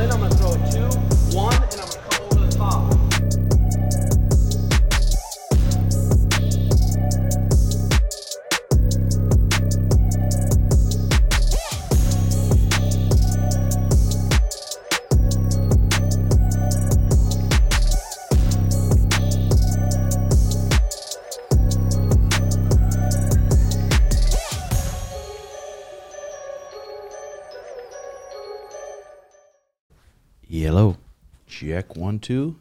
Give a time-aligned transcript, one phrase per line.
[0.00, 0.88] in, I'm gonna throw a two,
[1.36, 1.95] one, and I'm
[31.96, 32.56] Check one, two,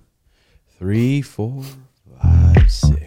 [0.80, 1.62] three, four,
[2.22, 3.04] five, six.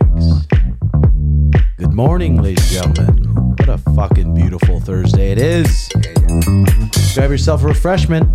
[1.78, 3.54] Good morning, ladies and gentlemen.
[3.56, 5.88] What a fucking beautiful Thursday it is.
[7.14, 8.28] Grab yourself a refreshment.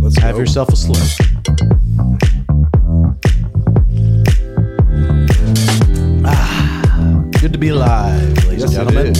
[0.00, 0.40] Let's Have go.
[0.40, 1.16] yourself a slurp.
[6.24, 9.14] Ah, good to be alive, ladies Yes, and gentlemen.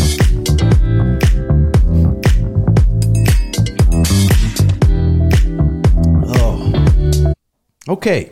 [7.91, 8.31] Okay.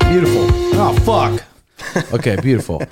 [0.00, 0.48] Beautiful.
[0.74, 1.44] Oh fuck.
[2.12, 2.82] Okay, beautiful.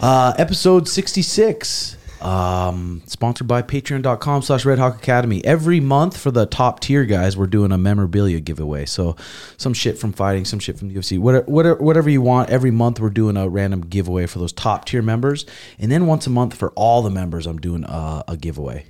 [0.00, 1.98] Uh episode 66.
[2.22, 5.44] Um sponsored by patreon.com slash Red Hawk Academy.
[5.44, 8.86] Every month for the top tier guys, we're doing a memorabilia giveaway.
[8.86, 9.14] So
[9.58, 12.48] some shit from fighting, some shit from the UFC, whatever, whatever, whatever you want.
[12.48, 15.44] Every month we're doing a random giveaway for those top tier members.
[15.78, 18.86] And then once a month for all the members, I'm doing a, a giveaway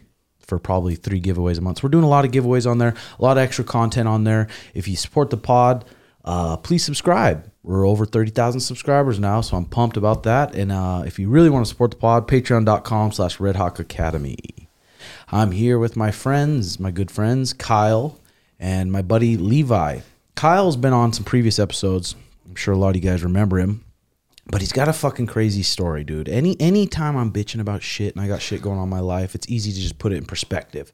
[0.47, 1.79] for probably three giveaways a month.
[1.79, 4.23] So we're doing a lot of giveaways on there, a lot of extra content on
[4.23, 4.47] there.
[4.75, 5.85] If you support the pod,
[6.27, 7.51] uh, please subscribe.
[7.63, 10.55] We're over 30,000 subscribers now, so I'm pumped about that.
[10.55, 14.69] And uh, if you really want to support the pod, patreon.com slash Red Hawk Academy.
[15.31, 18.21] I'm here with my friends, my good friends, Kyle
[18.59, 20.01] and my buddy Levi.
[20.35, 22.15] Kyle's been on some previous episodes.
[22.47, 23.85] I'm sure a lot of you guys remember him.
[24.49, 26.29] But he's got a fucking crazy story, dude.
[26.29, 29.35] Any anytime I'm bitching about shit and I got shit going on in my life,
[29.35, 30.93] it's easy to just put it in perspective.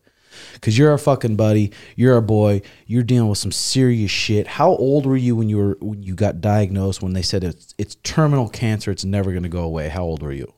[0.61, 4.47] Cause you're a fucking buddy, you're a boy, you're dealing with some serious shit.
[4.47, 7.75] How old were you when you were when you got diagnosed when they said it's
[7.79, 9.89] it's terminal cancer, it's never gonna go away?
[9.89, 10.53] How old were you?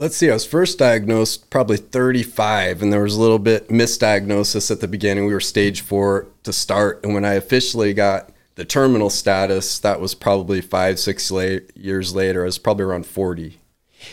[0.00, 0.28] Let's see.
[0.28, 4.88] I was first diagnosed probably 35, and there was a little bit misdiagnosis at the
[4.88, 5.24] beginning.
[5.26, 10.00] We were stage four to start, and when I officially got the terminal status, that
[10.00, 12.42] was probably five, six years later.
[12.42, 13.58] I was probably around 40.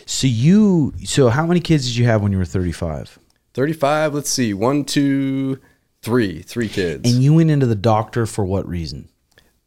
[0.05, 3.19] So you so how many kids did you have when you were 35?
[3.53, 4.13] 35.
[4.13, 4.53] Let's see.
[4.53, 5.59] One, two,
[6.01, 6.41] three.
[6.41, 7.11] Three kids.
[7.11, 9.09] And you went into the doctor for what reason?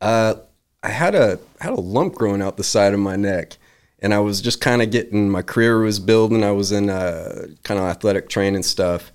[0.00, 0.34] Uh,
[0.82, 3.56] I had a had a lump growing out the side of my neck,
[4.00, 6.44] and I was just kind of getting my career was building.
[6.44, 9.10] I was in uh, kind of athletic training stuff,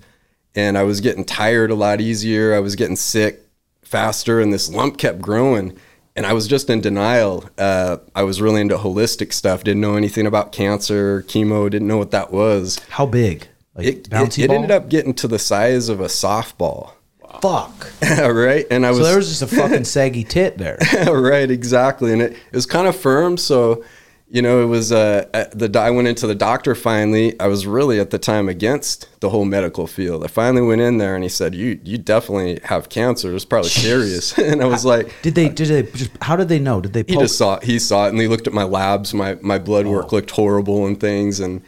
[0.56, 2.54] and I was getting tired a lot easier.
[2.54, 3.40] I was getting sick
[3.82, 5.78] faster, and this lump kept growing.
[6.16, 7.48] And I was just in denial.
[7.56, 9.62] Uh, I was really into holistic stuff.
[9.62, 11.70] Didn't know anything about cancer, chemo.
[11.70, 12.80] Didn't know what that was.
[12.90, 13.46] How big?
[13.74, 14.56] Like It, it, bouncy it ball?
[14.56, 16.92] ended up getting to the size of a softball,
[17.40, 17.90] fuck.
[18.18, 18.66] right?
[18.70, 18.98] And I was.
[18.98, 20.78] So there was just a fucking saggy tit there.
[21.06, 22.12] right, exactly.
[22.12, 23.36] And it, it was kind of firm.
[23.36, 23.84] So,
[24.28, 27.38] you know, it was uh, the I went into the doctor finally.
[27.40, 30.24] I was really at the time against the whole medical field.
[30.24, 33.34] I finally went in there and he said, "You you definitely have cancer.
[33.34, 35.48] It's probably serious." and I was like, Did they?
[35.48, 35.82] Did they?
[35.92, 36.80] Just, how did they know?
[36.80, 37.04] Did they?
[37.06, 37.64] he just saw it.
[37.64, 39.14] He saw it, and he looked at my labs.
[39.14, 41.62] My my blood work looked horrible and things, and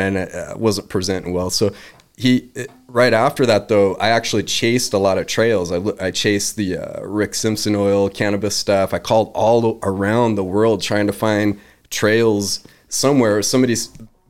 [0.00, 1.50] and I uh, wasn't presenting well.
[1.50, 1.72] So
[2.16, 2.50] he
[2.86, 5.72] right after that though, I actually chased a lot of trails.
[5.72, 8.94] I I chased the uh, Rick Simpson oil cannabis stuff.
[8.94, 11.60] I called all around the world trying to find
[11.90, 13.42] trails somewhere.
[13.42, 13.76] Somebody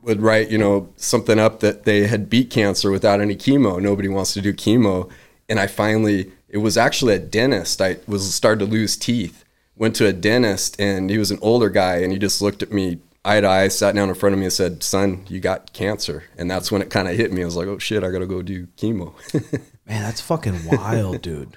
[0.03, 3.81] would write you know something up that they had beat cancer without any chemo.
[3.81, 5.11] Nobody wants to do chemo,
[5.49, 6.33] and I finally.
[6.49, 7.83] It was actually a dentist.
[7.83, 9.45] I was started to lose teeth
[9.77, 12.73] went to a dentist and he was an older guy and he just looked at
[12.73, 15.73] me eye to eye, sat down in front of me and said, Son, you got
[15.73, 16.25] cancer.
[16.37, 17.43] And that's when it kind of hit me.
[17.43, 19.15] I was like, Oh shit, I got to go do chemo.
[19.87, 21.57] Man, that's fucking wild, dude.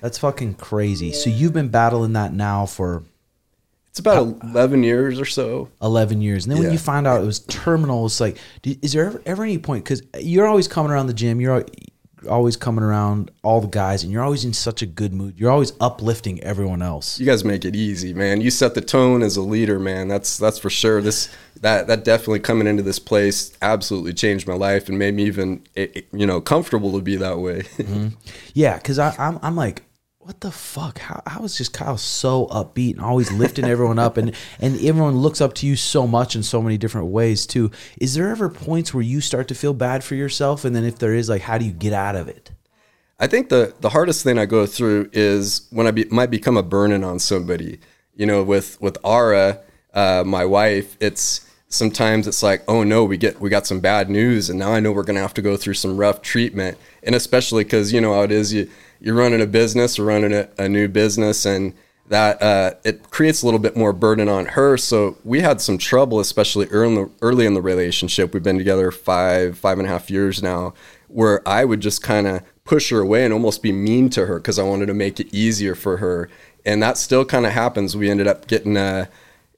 [0.00, 1.12] That's fucking crazy.
[1.12, 3.04] So you've been battling that now for
[3.90, 5.68] it's about 11 years or so.
[5.82, 6.46] 11 years.
[6.46, 9.42] And then when you find out it was terminal, it's like, is there ever, ever
[9.42, 9.84] any point?
[9.84, 11.40] Because you're always coming around the gym.
[11.40, 11.64] You're
[12.28, 15.38] always coming around all the guys, and you're always in such a good mood.
[15.38, 17.18] You're always uplifting everyone else.
[17.18, 18.40] You guys make it easy, man.
[18.40, 20.08] You set the tone as a leader, man.
[20.08, 21.00] That's that's for sure.
[21.00, 21.28] This
[21.60, 25.62] that that definitely coming into this place absolutely changed my life and made me even
[25.76, 27.62] eh, eh, you know comfortable to be that way.
[28.54, 29.82] Yeah, because I'm, I'm like,
[30.20, 30.98] what the fuck?
[30.98, 35.16] How, how is just Kyle so upbeat and always lifting everyone up, and and everyone
[35.16, 37.70] looks up to you so much in so many different ways too?
[37.98, 40.98] Is there ever points where you start to feel bad for yourself, and then if
[40.98, 42.50] there is, like, how do you get out of it?
[43.18, 46.58] I think the the hardest thing I go through is when I be, might become
[46.58, 47.80] a burden on somebody.
[48.14, 49.60] You know, with with Ara,
[49.94, 54.10] uh, my wife, it's sometimes it's like, oh no, we get we got some bad
[54.10, 57.14] news, and now I know we're gonna have to go through some rough treatment, and
[57.14, 58.68] especially because you know how it is, you
[59.00, 61.74] you're running a business or running a, a new business, and
[62.08, 64.76] that uh, it creates a little bit more burden on her.
[64.76, 68.34] So we had some trouble, especially early in the, early in the relationship.
[68.34, 70.74] We've been together five five and a half years now,
[71.08, 74.38] where I would just kind of push her away and almost be mean to her
[74.38, 76.28] because I wanted to make it easier for her,
[76.64, 77.96] and that still kind of happens.
[77.96, 79.08] We ended up getting a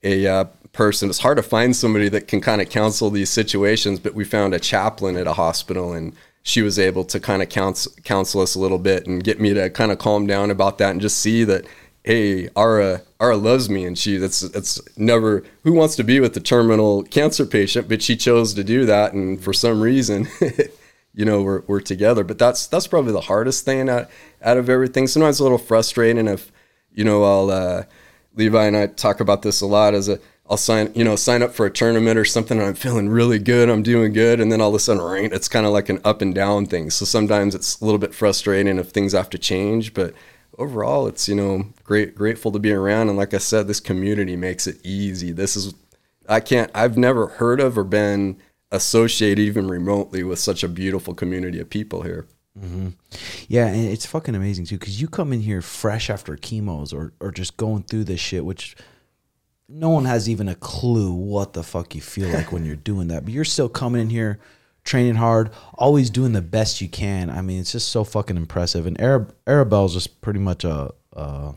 [0.02, 1.08] a uh, person.
[1.08, 4.54] It's hard to find somebody that can kind of counsel these situations, but we found
[4.54, 8.54] a chaplain at a hospital and she was able to kind of counsel, counsel us
[8.54, 11.18] a little bit and get me to kind of calm down about that and just
[11.18, 11.64] see that
[12.04, 16.34] hey Ara Ara loves me and she that's that's never who wants to be with
[16.34, 17.88] the terminal cancer patient?
[17.88, 20.28] But she chose to do that and for some reason
[21.14, 22.24] you know we're, we're together.
[22.24, 24.10] But that's that's probably the hardest thing out,
[24.42, 25.06] out of everything.
[25.06, 26.50] Sometimes a little frustrating if
[26.92, 27.82] you know I'll uh,
[28.34, 30.18] Levi and I talk about this a lot as a
[30.50, 33.38] I'll sign, you know, sign up for a tournament or something and I'm feeling really
[33.38, 35.88] good, I'm doing good, and then all of a sudden rain, it's kind of like
[35.88, 36.90] an up and down thing.
[36.90, 40.14] So sometimes it's a little bit frustrating if things have to change, but
[40.58, 44.36] overall it's, you know, great grateful to be around and like I said, this community
[44.36, 45.32] makes it easy.
[45.32, 45.74] This is
[46.28, 48.36] I can't I've never heard of or been
[48.70, 52.26] associated even remotely with such a beautiful community of people here.
[52.58, 52.88] Mm-hmm.
[53.48, 57.12] Yeah, and it's fucking amazing too because you come in here fresh after chemos or
[57.20, 58.76] or just going through this shit, which
[59.72, 63.08] no one has even a clue what the fuck you feel like when you're doing
[63.08, 63.24] that.
[63.24, 64.38] But you're still coming in here,
[64.84, 67.30] training hard, always doing the best you can.
[67.30, 68.86] I mean, it's just so fucking impressive.
[68.86, 71.54] And Arab Arabelle's just pretty much a a,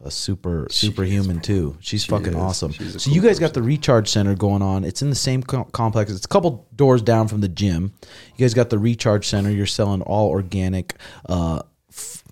[0.00, 1.76] a super superhuman too.
[1.80, 2.36] She's fucking is.
[2.36, 2.72] awesome.
[2.72, 4.84] She's So cool you guys got the recharge center going on.
[4.84, 6.10] It's in the same co- complex.
[6.10, 7.92] It's a couple doors down from the gym.
[8.36, 9.50] You guys got the recharge center.
[9.50, 10.94] You're selling all organic
[11.28, 11.62] uh,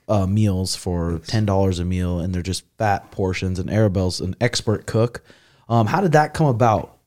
[0.08, 3.58] uh, meals for ten dollars a meal, and they're just fat portions.
[3.58, 5.22] And Arabelle's an expert cook.
[5.68, 6.98] Um, how did that come about?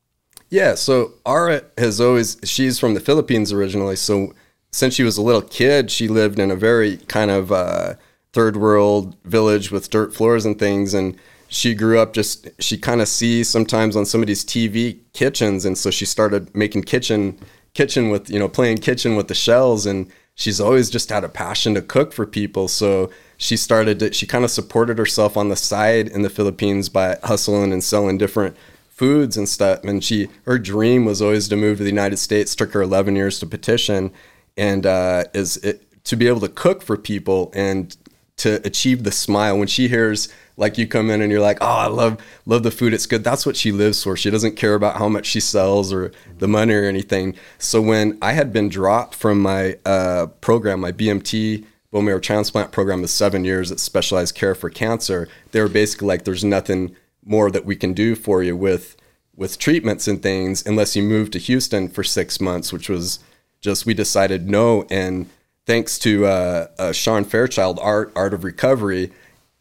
[0.49, 3.95] Yeah, so Ara has always she's from the Philippines originally.
[3.95, 4.33] So
[4.71, 7.95] since she was a little kid, she lived in a very kind of uh,
[8.33, 11.17] third world village with dirt floors and things, and
[11.49, 15.91] she grew up just she kind of sees sometimes on somebody's TV kitchens, and so
[15.91, 17.39] she started making kitchen
[17.73, 21.29] kitchen with you know playing kitchen with the shells, and she's always just had a
[21.29, 22.67] passion to cook for people.
[22.67, 26.87] So she started to, she kind of supported herself on the side in the Philippines
[26.89, 28.55] by hustling and selling different
[28.87, 29.83] foods and stuff.
[29.83, 32.55] And she, her dream was always to move to the United States.
[32.55, 34.13] Took her 11 years to petition,
[34.55, 37.97] and uh, is it, to be able to cook for people and
[38.37, 41.65] to achieve the smile when she hears like you come in and you're like, oh,
[41.65, 42.93] I love love the food.
[42.93, 43.23] It's good.
[43.23, 44.17] That's what she lives for.
[44.17, 47.35] She doesn't care about how much she sells or the money or anything.
[47.59, 52.71] So when I had been dropped from my uh, program, my BMT bone marrow transplant
[52.71, 56.95] program of seven years at specialized care for cancer, they were basically like, there's nothing
[57.23, 58.97] more that we can do for you with
[59.35, 63.19] with treatments and things unless you move to Houston for six months, which was
[63.61, 64.87] just we decided no.
[64.89, 65.29] And
[65.67, 69.11] thanks to uh, uh, Sean Fairchild, Art Art of Recovery,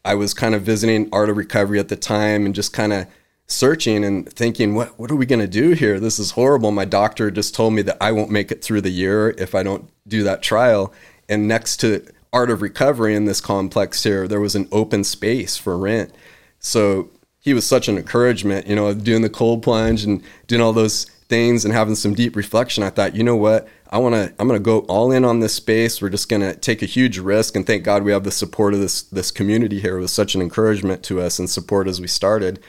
[0.07, 3.07] I was kind of visiting Art of Recovery at the time and just kind of
[3.45, 5.99] searching and thinking, what what are we gonna do here?
[5.99, 6.71] This is horrible.
[6.71, 9.63] My doctor just told me that I won't make it through the year if I
[9.63, 10.93] don't do that trial.
[11.27, 15.57] And next to Art of Recovery in this complex here, there was an open space
[15.57, 16.15] for rent.
[16.59, 17.09] So
[17.41, 21.03] he was such an encouragement, you know, doing the cold plunge and doing all those
[21.27, 22.81] things and having some deep reflection.
[22.81, 23.67] I thought, you know what?
[23.91, 26.01] I want to, I'm going to go all in on this space.
[26.01, 27.55] We're just going to take a huge risk.
[27.55, 29.97] And thank God we have the support of this, this community here.
[29.97, 32.59] It was such an encouragement to us and support as we started.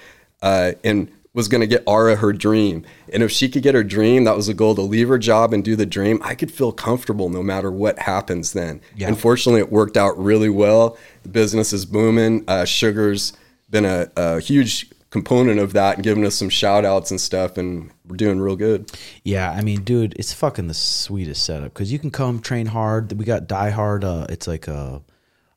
[0.40, 2.84] Uh, and was going to get Ara her dream.
[3.12, 5.52] And if she could get her dream, that was a goal to leave her job
[5.52, 6.20] and do the dream.
[6.22, 8.80] I could feel comfortable no matter what happens then.
[8.96, 9.08] Yeah.
[9.08, 10.96] Unfortunately, it worked out really well.
[11.22, 12.44] The business is booming.
[12.48, 13.34] Uh, Suga's
[13.70, 17.56] been a, a huge component of that and giving us some shout outs and stuff.
[17.56, 18.90] And we're doing real good.
[19.24, 23.12] Yeah, I mean, dude, it's fucking the sweetest setup because you can come train hard.
[23.12, 24.04] We got Die Hard.
[24.04, 25.02] Uh, it's like a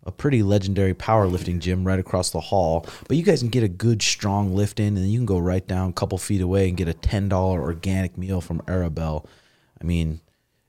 [0.03, 2.87] a pretty legendary powerlifting gym right across the hall.
[3.07, 5.65] But you guys can get a good strong lift in, and you can go right
[5.65, 9.25] down a couple feet away and get a ten dollar organic meal from Arabelle.
[9.79, 10.21] I mean,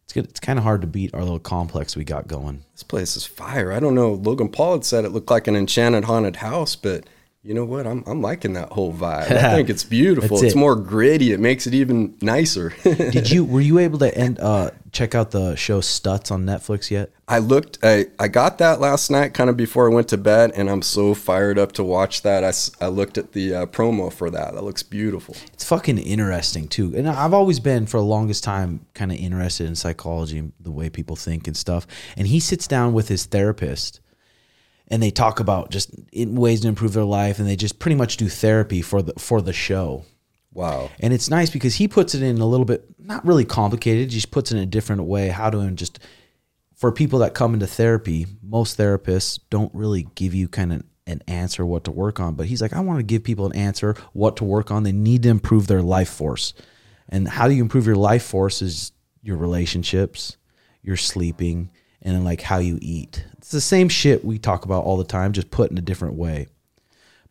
[0.04, 0.26] it's good.
[0.26, 2.64] It's kind of hard to beat our little complex we got going.
[2.72, 3.72] This place is fire.
[3.72, 4.12] I don't know.
[4.12, 7.06] Logan Paul had said it looked like an enchanted haunted house, but
[7.42, 7.86] you know what?
[7.86, 9.30] I'm, I'm liking that whole vibe.
[9.30, 10.36] I think it's beautiful.
[10.36, 10.58] That's it's it.
[10.58, 11.32] more gritty.
[11.32, 12.72] It makes it even nicer.
[12.82, 16.90] Did you were you able to end uh check out the show Stutz on Netflix
[16.90, 17.10] yet?
[17.26, 20.52] I looked, I, I got that last night kind of before I went to bed,
[20.54, 22.44] and I'm so fired up to watch that.
[22.44, 24.52] I, I looked at the uh, promo for that.
[24.52, 25.34] That looks beautiful.
[25.54, 26.94] It's fucking interesting too.
[26.94, 30.90] And I've always been for the longest time kind of interested in psychology, the way
[30.90, 31.86] people think and stuff.
[32.16, 34.00] And he sits down with his therapist
[34.92, 37.96] and they talk about just in ways to improve their life and they just pretty
[37.96, 40.04] much do therapy for the for the show.
[40.52, 40.90] Wow.
[41.00, 44.30] And it's nice because he puts it in a little bit not really complicated, just
[44.30, 45.98] puts it in a different way how to just
[46.76, 51.22] for people that come into therapy, most therapists don't really give you kind of an
[51.26, 52.34] answer what to work on.
[52.34, 54.82] But he's like, I want to give people an answer what to work on.
[54.82, 56.52] They need to improve their life force.
[57.08, 60.36] And how do you improve your life force is your relationships,
[60.82, 61.70] your sleeping,
[62.02, 63.24] and then like how you eat.
[63.42, 66.14] It's the same shit we talk about all the time, just put in a different
[66.14, 66.46] way.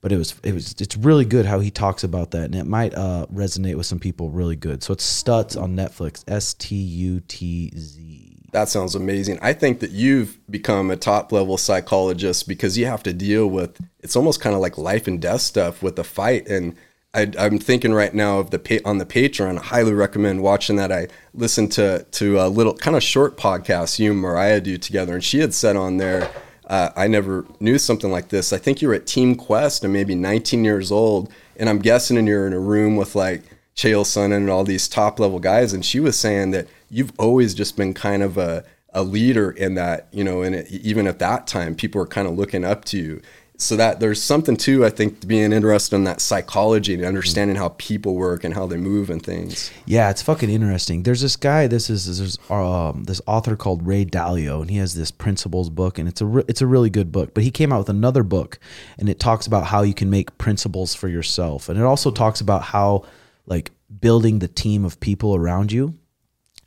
[0.02, 2.66] But it was it was it's really good how he talks about that, and it
[2.66, 4.84] might uh, resonate with some people really good.
[4.84, 8.50] So it's Stutz on Netflix, S T U T Z.
[8.52, 9.40] That sounds amazing.
[9.42, 13.80] I think that you've become a top level psychologist because you have to deal with
[14.02, 16.46] it's almost kind of like life and death stuff with the fight.
[16.50, 16.76] And
[17.14, 19.58] I, I'm thinking right now of the on the Patreon.
[19.58, 20.92] I highly recommend watching that.
[20.92, 25.14] I listened to to a little kind of short podcast you and Mariah do together,
[25.14, 26.32] and she had said on there.
[26.68, 28.54] Uh, I never knew something like this.
[28.54, 32.18] I think you were at Team Quest and maybe 19 years old, and I'm guessing
[32.18, 33.44] and you're in a room with like
[33.76, 37.54] Chael Sonnen and all these top level guys, and she was saying that you've always
[37.54, 38.64] just been kind of a,
[38.94, 42.38] a leader in that, you know, and even at that time, people were kind of
[42.38, 43.22] looking up to you.
[43.62, 47.70] So that there's something too, I think, being interested in that psychology and understanding how
[47.78, 49.70] people work and how they move and things.
[49.86, 51.04] Yeah, it's fucking interesting.
[51.04, 51.68] There's this guy.
[51.68, 56.00] This is there's um, this author called Ray Dalio, and he has this principles book,
[56.00, 57.36] and it's a re- it's a really good book.
[57.36, 58.58] But he came out with another book,
[58.98, 62.42] and it talks about how you can make principles for yourself, and it also talks
[62.42, 63.04] about how
[63.46, 65.94] like building the team of people around you,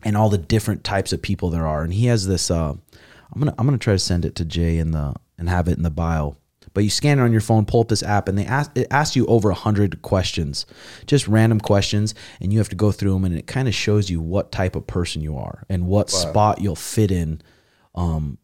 [0.04, 1.82] and all the different types of people there are.
[1.82, 2.52] And he has this.
[2.52, 2.74] Uh,
[3.32, 5.76] I'm gonna I'm gonna try to send it to Jay in the and have it
[5.76, 6.36] in the bio.
[6.74, 8.88] But you scan it on your phone, pull up this app, and they ask it
[8.90, 10.66] asks you over a hundred questions,
[11.06, 14.10] just random questions, and you have to go through them, and it kind of shows
[14.10, 17.40] you what type of person you are and what spot you'll fit in
[17.94, 18.38] um,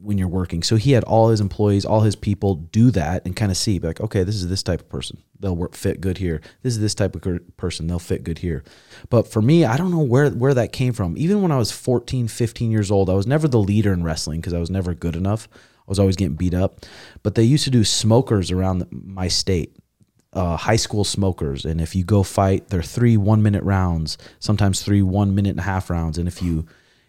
[0.00, 0.62] when you're working.
[0.62, 3.78] So he had all his employees, all his people do that and kind of see,
[3.78, 5.18] be like, okay, this is this type of person.
[5.40, 6.40] They'll work fit good here.
[6.62, 7.86] This is this type of person.
[7.86, 8.64] They'll fit good here.
[9.10, 11.16] But for me, I don't know where where that came from.
[11.16, 14.40] Even when I was 14, 15 years old, I was never the leader in wrestling
[14.40, 15.48] because I was never good enough.
[15.88, 16.84] I was always getting beat up.
[17.22, 19.76] But they used to do smokers around my state.
[20.34, 24.82] Uh, high school smokers, and if you go fight, they're three one minute rounds, sometimes
[24.82, 26.66] three one minute and a half rounds, and if you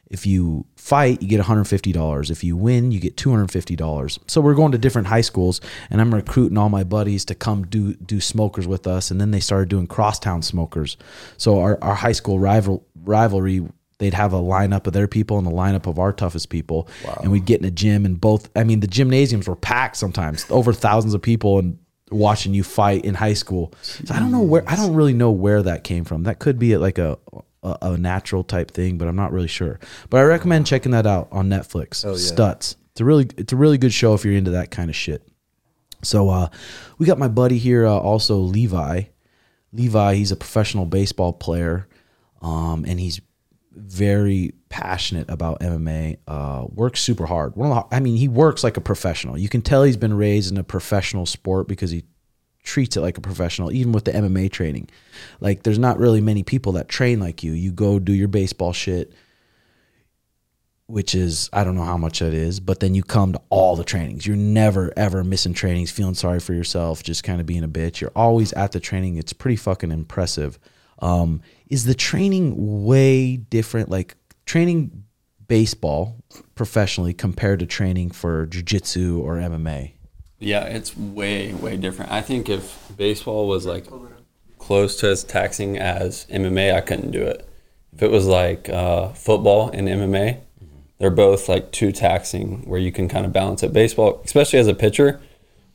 [0.10, 2.32] if you fight, you get $150.
[2.32, 4.20] If you win, you get $250.
[4.28, 7.68] So we're going to different high schools and I'm recruiting all my buddies to come
[7.68, 10.98] do do smokers with us and then they started doing crosstown smokers.
[11.38, 13.68] So our, our high school rival rivalry
[14.00, 16.90] they'd have a lineup of their people and a lineup of our toughest people
[17.22, 20.46] and we'd get in a gym and both I mean the gymnasiums were packed sometimes
[20.50, 21.78] over thousands of people and
[22.12, 23.74] watching you fight in high school.
[23.82, 26.24] So I don't know where I don't really know where that came from.
[26.24, 27.18] That could be like a
[27.64, 29.80] a, a natural type thing, but I'm not really sure.
[30.10, 32.04] But I recommend checking that out on Netflix.
[32.12, 32.16] yeah.
[32.16, 32.76] Stutz.
[32.92, 35.28] It's a really it's a really good show if you're into that kind of shit.
[36.02, 36.48] So uh,
[36.98, 39.04] we got my buddy here, uh, also Levi.
[39.74, 41.88] Levi, he's a professional baseball player,
[42.42, 43.20] um, and he's
[43.80, 46.18] very passionate about MMA.
[46.28, 47.56] Uh, works super hard.
[47.56, 49.38] One of the, I mean, he works like a professional.
[49.38, 52.04] You can tell he's been raised in a professional sport because he
[52.64, 54.90] treats it like a professional, even with the MMA training.
[55.40, 57.54] Like, there's not really many people that train like you.
[57.54, 59.14] You go do your baseball shit,
[60.86, 63.76] which is, I don't know how much that is, but then you come to all
[63.76, 64.28] the trainings.
[64.28, 68.02] You're never, ever missing trainings, feeling sorry for yourself, just kind of being a bitch.
[68.02, 69.18] You're always at the training.
[69.18, 70.60] It's pretty fucking impressive.
[71.02, 73.90] Um, is the training way different?
[73.90, 74.16] Like,
[74.46, 75.04] training
[75.48, 76.16] baseball
[76.56, 79.92] professionally compared to training for jiu-jitsu or MMA?
[80.40, 82.12] Yeah, it's way, way different.
[82.12, 83.86] I think if baseball was like
[84.58, 87.46] close to as taxing as MMA, I couldn't do it.
[87.94, 90.40] If it was like uh, football and MMA,
[91.00, 93.74] they're both like too taxing where you can kind of balance it.
[93.74, 95.20] Baseball, especially as a pitcher,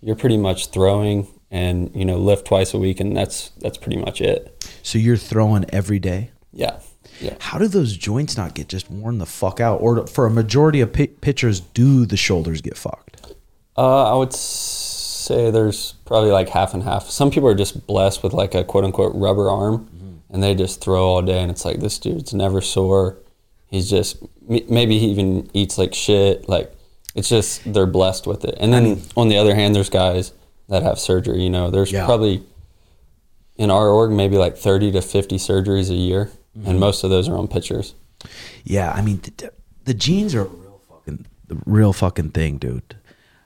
[0.00, 3.96] you're pretty much throwing and you know lift twice a week, and that's that's pretty
[3.96, 4.66] much it.
[4.82, 6.32] So you're throwing every day?
[6.52, 6.80] Yeah,
[7.20, 7.36] yeah.
[7.38, 9.80] How do those joints not get just worn the fuck out?
[9.80, 13.34] Or for a majority of pi- pitchers, do the shoulders get fucked?
[13.78, 17.08] Uh, I would say there's probably like half and half.
[17.08, 20.80] Some people are just blessed with like a quote unquote rubber arm, and they just
[20.80, 23.16] throw all day, and it's like this dude's never sore.
[23.68, 24.20] He's just
[24.50, 26.48] m- maybe he even eats like shit.
[26.48, 26.74] Like
[27.14, 28.56] it's just they're blessed with it.
[28.58, 30.32] And then on the other hand, there's guys
[30.68, 31.42] that have surgery.
[31.42, 32.04] You know, there's Yeah.
[32.04, 32.42] probably
[33.56, 36.78] in our org maybe like 30 to 50 surgeries a year, and mm-hmm.
[36.78, 37.94] most of those are on pitchers.
[38.64, 39.52] Yeah, I mean, the,
[39.84, 42.96] the genes are a real fucking, the real fucking thing, dude.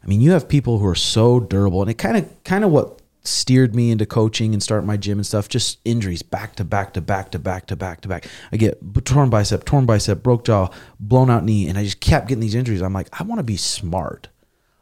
[0.02, 2.70] I mean, you have people who are so durable, and it kind of, kind of
[2.70, 5.48] what steered me into coaching and start my gym and stuff.
[5.48, 8.26] Just injuries, back to back to back to back to back to back.
[8.52, 12.28] I get torn bicep, torn bicep, broke jaw, blown out knee, and I just kept
[12.28, 12.80] getting these injuries.
[12.80, 14.28] I'm like, I want to be smart.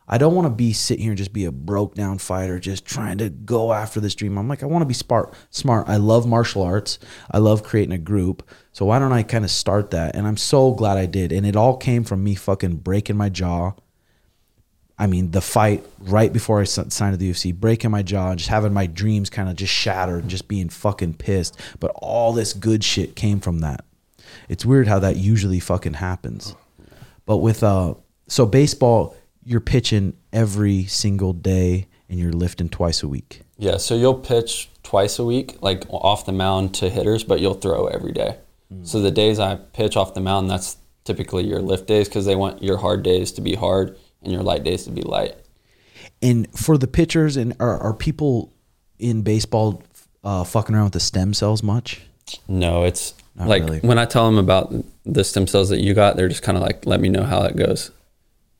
[0.08, 2.84] I don't want to be sitting here and just be a broke down fighter, just
[2.84, 4.38] trying to go after this dream.
[4.38, 5.34] I'm like, I want to be smart.
[5.50, 5.88] Smart.
[5.88, 7.00] I love martial arts.
[7.30, 8.48] I love creating a group.
[8.72, 10.14] So why don't I kind of start that?
[10.14, 11.32] And I'm so glad I did.
[11.32, 13.72] And it all came from me fucking breaking my jaw.
[14.98, 18.38] I mean, the fight right before I signed to the UFC, breaking my jaw, and
[18.38, 21.60] just having my dreams kind of just shattered, and just being fucking pissed.
[21.80, 23.84] But all this good shit came from that.
[24.48, 26.54] It's weird how that usually fucking happens.
[27.26, 27.94] But with uh,
[28.28, 33.42] so baseball, you're pitching every single day, and you're lifting twice a week.
[33.56, 37.54] Yeah, so you'll pitch twice a week, like off the mound to hitters, but you'll
[37.54, 38.36] throw every day.
[38.82, 42.34] So the days I pitch off the mound, that's typically your lift days because they
[42.34, 45.36] want your hard days to be hard and your light days to be light.
[46.20, 48.52] And for the pitchers, and are, are people
[48.98, 49.84] in baseball
[50.24, 52.02] uh, fucking around with the stem cells much?
[52.48, 53.78] No, it's Not like really.
[53.80, 54.74] when I tell them about
[55.04, 57.42] the stem cells that you got, they're just kind of like, let me know how
[57.42, 57.92] it goes.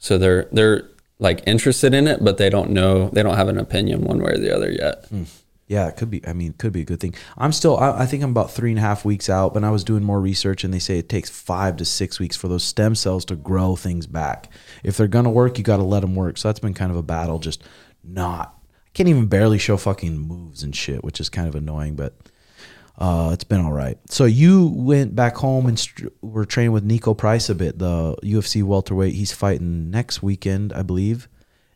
[0.07, 3.59] So they're they're like interested in it, but they don't know, they don't have an
[3.59, 5.05] opinion one way or the other yet.
[5.09, 5.25] Hmm.
[5.67, 6.25] Yeah, it could be.
[6.25, 7.17] I mean, it could be a good thing.
[7.37, 7.77] I'm still.
[7.77, 10.05] I, I think I'm about three and a half weeks out, but I was doing
[10.05, 13.25] more research, and they say it takes five to six weeks for those stem cells
[13.25, 14.49] to grow things back.
[14.85, 16.39] If they're gonna work, you got to let them work.
[16.39, 17.41] So that's been kind of a battle.
[17.41, 17.65] Just
[18.05, 18.57] not.
[18.87, 22.15] I can't even barely show fucking moves and shit, which is kind of annoying, but.
[22.99, 23.99] Uh, it's been all right.
[24.09, 28.17] So you went back home and str- were training with Niko Price a bit, the
[28.23, 29.15] UFC welterweight.
[29.15, 31.29] He's fighting next weekend, I believe,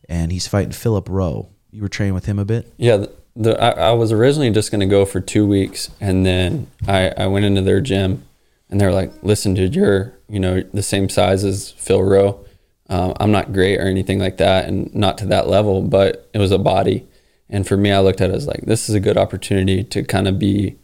[0.08, 1.50] and he's fighting Philip Rowe.
[1.70, 2.72] You were training with him a bit.
[2.78, 6.24] Yeah, the, the, I, I was originally just going to go for two weeks, and
[6.24, 8.24] then I, I went into their gym,
[8.70, 12.44] and they were like, "Listen, dude, you're you know the same size as Phil Rowe.
[12.88, 16.38] Um, I'm not great or anything like that, and not to that level, but it
[16.38, 17.06] was a body.
[17.48, 20.02] And for me, I looked at it as like this is a good opportunity to
[20.02, 20.76] kind of be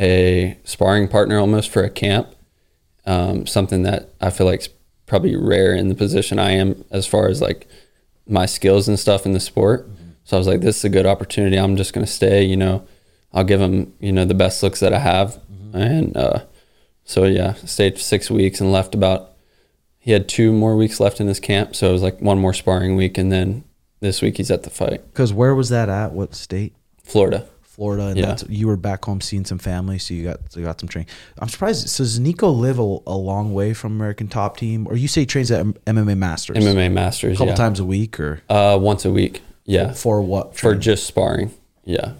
[0.00, 2.34] a sparring partner almost for a camp.
[3.06, 4.68] Um, something that I feel like is
[5.06, 7.68] probably rare in the position I am as far as like
[8.26, 9.88] my skills and stuff in the sport.
[10.24, 11.56] So I was like, this is a good opportunity.
[11.56, 12.86] I'm just going to stay, you know,
[13.32, 15.40] I'll give him, you know, the best looks that I have.
[15.72, 16.44] And uh,
[17.04, 19.32] so, yeah, stayed six weeks and left about,
[19.98, 21.74] he had two more weeks left in his camp.
[21.74, 23.18] So it was like one more sparring week.
[23.18, 23.64] And then
[24.00, 26.12] this week he's at the fight, Because where was that at?
[26.12, 26.74] What state?
[27.02, 27.48] Florida.
[27.80, 28.08] Florida.
[28.08, 28.26] And Yeah.
[28.26, 31.08] that's, you were back home seeing some family, so you got you got some training.
[31.38, 31.88] I'm surprised.
[31.88, 35.22] So does Niko live a, a long way from American Top Team, or you say
[35.22, 36.58] he trains at M- MMA Masters?
[36.58, 37.36] MMA Masters.
[37.36, 37.54] a couple yeah.
[37.54, 39.40] times a week, or Uh, once a week.
[39.64, 39.92] Yeah.
[39.94, 40.56] for what?
[40.58, 41.52] For just sparring.
[41.86, 42.12] Yeah.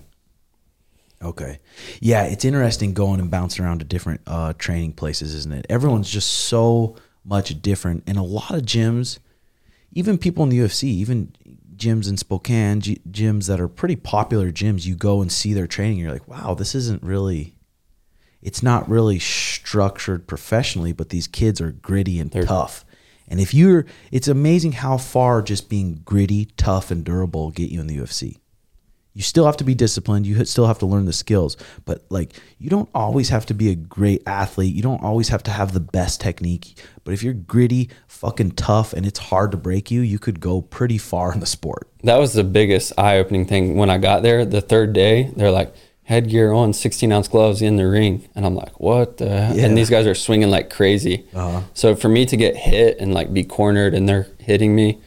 [1.23, 1.59] Okay.
[2.01, 5.67] Yeah, it's interesting going and bouncing around to different uh, training places, isn't it?
[5.69, 8.05] Everyone's just so much different.
[8.07, 9.19] And a lot of gyms,
[9.93, 11.35] even people in the UFC, even
[11.81, 15.67] gyms in Spokane, g- gyms that are pretty popular gyms, you go and see their
[15.67, 15.99] training.
[15.99, 17.57] You're like, wow, this isn't really,
[18.43, 22.85] it's not really structured professionally, but these kids are gritty and tough.
[23.27, 27.81] And if you're, it's amazing how far just being gritty, tough, and durable get you
[27.81, 28.37] in the UFC
[29.13, 32.35] you still have to be disciplined you still have to learn the skills but like
[32.59, 35.73] you don't always have to be a great athlete you don't always have to have
[35.73, 40.01] the best technique but if you're gritty fucking tough and it's hard to break you
[40.01, 43.91] you could go pretty far in the sport that was the biggest eye-opening thing when
[43.91, 44.45] I got there.
[44.45, 48.55] The third day, they're like headgear on, 16 ounce gloves in the ring, and I'm
[48.55, 49.27] like, what the?
[49.27, 49.67] Yeah.
[49.67, 51.27] And these guys are swinging like crazy.
[51.35, 51.63] Uh-huh.
[51.75, 55.01] So for me to get hit and like be cornered and they're hitting me,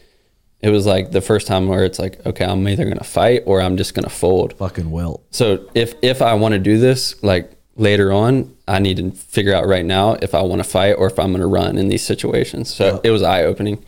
[0.64, 3.62] it was like the first time where it's like, okay, I'm either gonna fight or
[3.62, 4.54] I'm just gonna fold.
[4.58, 8.98] fucking wilt So if if I want to do this like later on, I need
[8.98, 11.78] to figure out right now if I want to fight or if I'm gonna run
[11.78, 12.74] in these situations.
[12.74, 13.84] So it was eye opening.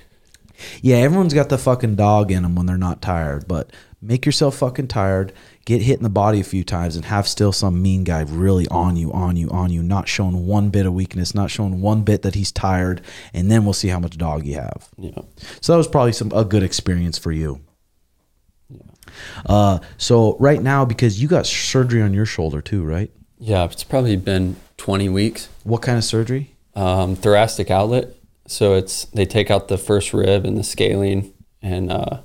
[0.82, 4.56] yeah everyone's got the fucking dog in them when they're not tired but make yourself
[4.58, 5.34] fucking tired
[5.66, 8.68] get hit in the body a few times and have still some mean guy really
[8.70, 12.04] on you on you on you not showing one bit of weakness not showing one
[12.04, 13.02] bit that he's tired
[13.34, 15.28] and then we'll see how much dog you have know.
[15.62, 17.62] So that was probably some a good experience for you.
[18.70, 18.82] Yeah.
[19.46, 23.12] Uh, so right now, because you got surgery on your shoulder too, right?
[23.38, 25.50] Yeah, it's probably been 20 weeks.
[25.64, 26.56] What kind of surgery?
[26.76, 28.10] um, thoracic outlet.
[28.48, 32.22] So it's they take out the first rib and the scalene and uh,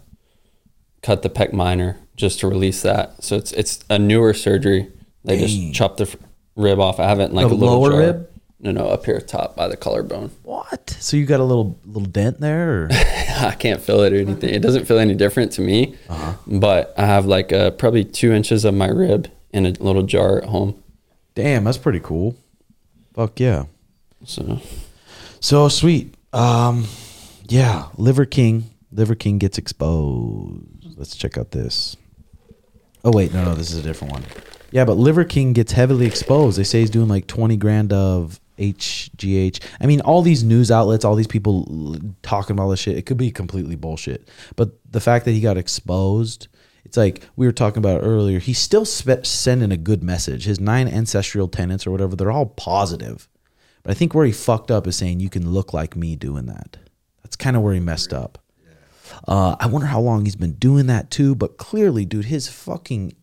[1.03, 3.23] cut the pec minor just to release that.
[3.25, 4.89] So it's it's a newer surgery.
[5.25, 5.47] They Dang.
[5.49, 6.15] just chop the
[6.57, 7.01] rib off.
[7.01, 7.99] I have it in like The a little lower jar.
[8.01, 8.27] rib?
[8.63, 10.31] No, no, up here top by the collarbone.
[10.43, 10.91] What?
[11.01, 12.83] So you got a little little dent there?
[12.85, 12.89] Or?
[12.93, 14.51] I can't feel it or anything.
[14.55, 15.97] It doesn't feel any different to me.
[16.11, 16.35] Uh-huh.
[16.47, 20.39] But I have like uh, probably two inches of my rib in a little jar
[20.39, 20.83] at home.
[21.35, 22.37] Damn, that's pretty cool.
[23.15, 23.65] Fuck yeah.
[24.25, 24.61] So
[25.41, 26.15] So sweet.
[26.35, 26.85] Um,
[27.49, 28.65] yeah, Liver King.
[28.93, 30.99] Liver King gets exposed.
[30.99, 31.97] Let's check out this.
[33.05, 34.25] Oh wait, no, no, this is a different one.
[34.71, 36.59] Yeah, but Liver King gets heavily exposed.
[36.59, 39.61] They say he's doing like twenty grand of HGH.
[39.81, 43.17] I mean, all these news outlets, all these people talking about this shit, it could
[43.17, 44.29] be completely bullshit.
[44.55, 46.49] But the fact that he got exposed,
[46.85, 48.39] it's like we were talking about earlier.
[48.39, 50.45] He's still spe- sending a good message.
[50.45, 53.29] His nine ancestral tenants or whatever, they're all positive.
[53.83, 56.47] But I think where he fucked up is saying you can look like me doing
[56.47, 56.77] that.
[57.23, 58.39] That's kind of where he messed up.
[59.27, 61.35] Uh, I wonder how long he's been doing that too.
[61.35, 63.15] But clearly, dude, his fucking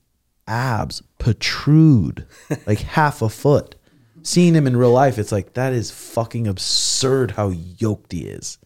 [0.48, 2.26] abs protrude
[2.66, 3.76] like half a foot.
[4.24, 8.58] Seeing him in real life, it's like that is fucking absurd how yoked he is.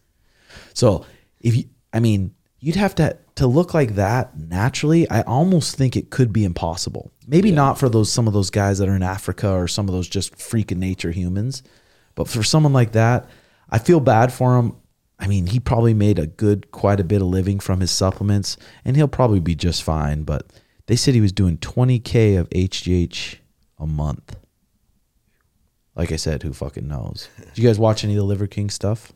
[0.74, 1.06] So
[1.40, 5.08] if you, I mean, you'd have to to look like that naturally.
[5.08, 7.12] I almost think it could be impossible.
[7.26, 9.94] Maybe not for those some of those guys that are in Africa or some of
[9.94, 11.62] those just freak of nature humans,
[12.14, 13.28] but for someone like that,
[13.70, 14.76] I feel bad for him.
[15.22, 18.56] I mean, he probably made a good, quite a bit of living from his supplements,
[18.84, 20.24] and he'll probably be just fine.
[20.24, 20.52] But
[20.86, 23.36] they said he was doing 20k of HGH
[23.78, 24.36] a month.
[25.94, 27.28] Like I said, who fucking knows?
[27.38, 29.12] Did you guys watch any of the Liver King stuff?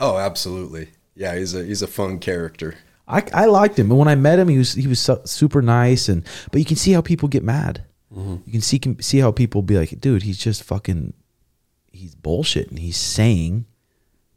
[0.00, 0.88] Oh, absolutely.
[1.14, 2.74] Yeah, he's a he's a fun character.
[3.06, 5.62] I, I liked him, and when I met him, he was he was su- super
[5.62, 7.84] nice, and but you can see how people get mad.
[8.12, 8.36] Mm-hmm.
[8.46, 11.12] You can see can see how people be like, dude, he's just fucking,
[11.92, 13.66] he's bullshit, and he's saying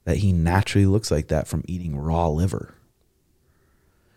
[0.07, 2.73] that he naturally looks like that from eating raw liver.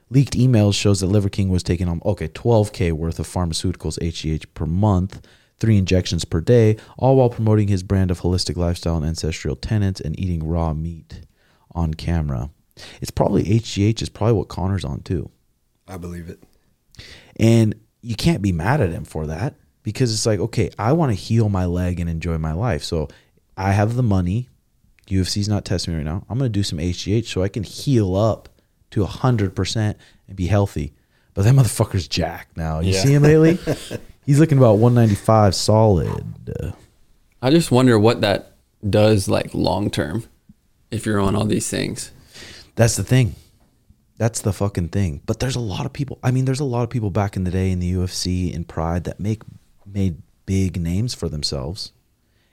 [0.09, 4.47] Leaked emails shows that Liver King was taking on okay 12k worth of pharmaceuticals HGH
[4.55, 5.21] per month,
[5.59, 10.01] three injections per day, all while promoting his brand of holistic lifestyle and ancestral tenets
[10.01, 11.23] and eating raw meat
[11.73, 12.51] on camera.
[13.01, 15.29] It's probably HGH is probably what Conor's on too.
[15.89, 16.41] I believe it.
[17.35, 21.11] And you can't be mad at him for that because it's like, okay, I want
[21.11, 22.85] to heal my leg and enjoy my life.
[22.85, 23.09] So
[23.57, 24.50] I have the money.
[25.11, 26.25] UFC's not testing me right now.
[26.29, 28.49] I'm going to do some HGH so I can heal up
[28.93, 29.95] to 100%
[30.29, 30.93] and be healthy.
[31.35, 32.81] But that motherfucker's jacked now.
[32.81, 33.03] You Yeah.
[33.03, 33.59] see him lately?
[34.27, 36.25] He's looking about 195 solid.
[36.61, 36.73] Uh,
[37.43, 38.53] I just wonder what that
[38.89, 40.25] does like long term
[40.91, 42.11] if you're on all these things.
[42.77, 43.35] That's the thing.
[44.19, 45.23] That's the fucking thing.
[45.25, 46.19] But there's a lot of people.
[46.23, 48.67] I mean, there's a lot of people back in the day in the UFC and
[48.69, 49.43] Pride that make
[49.87, 51.93] made big names for themselves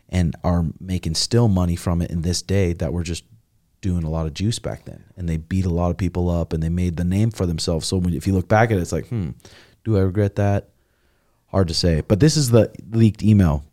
[0.09, 3.23] and are making still money from it in this day that were just
[3.81, 5.03] doing a lot of juice back then.
[5.15, 7.87] And they beat a lot of people up and they made the name for themselves.
[7.87, 9.31] So when, if you look back at it, it's like, hmm,
[9.83, 10.69] do I regret that?
[11.47, 12.01] Hard to say.
[12.01, 13.63] But this is the leaked email.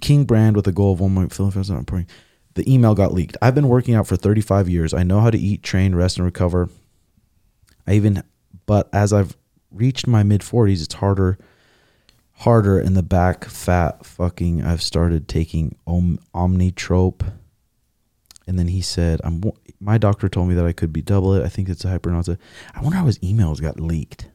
[0.00, 1.28] King brand with a goal of one
[1.84, 2.10] point.
[2.54, 3.36] The email got leaked.
[3.42, 4.94] I've been working out for 35 years.
[4.94, 6.68] I know how to eat, train, rest, and recover.
[7.86, 8.22] I even,
[8.66, 9.36] but as I've
[9.70, 11.38] reached my mid 40s, it's harder,
[12.38, 13.44] harder in the back.
[13.44, 14.62] Fat fucking.
[14.62, 17.32] I've started taking om, Omnitrope,
[18.46, 19.42] and then he said, "I'm."
[19.80, 21.44] My doctor told me that I could be double it.
[21.44, 22.36] I think it's a hypernausea.
[22.74, 24.28] I wonder how his emails got leaked.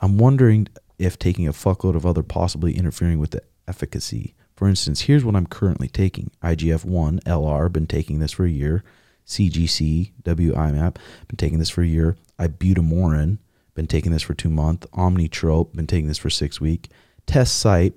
[0.00, 4.34] I'm wondering if taking a fuckload of other possibly interfering with the efficacy.
[4.54, 8.50] For instance, here's what I'm currently taking IGF 1 LR, been taking this for a
[8.50, 8.84] year.
[9.26, 10.96] CGC WIMAP,
[11.28, 12.16] been taking this for a year.
[12.38, 13.38] Ibutamoren,
[13.80, 14.86] been taking this for two months.
[14.88, 16.90] Omnitrope, been taking this for six weeks.
[17.24, 17.96] Test Cyp,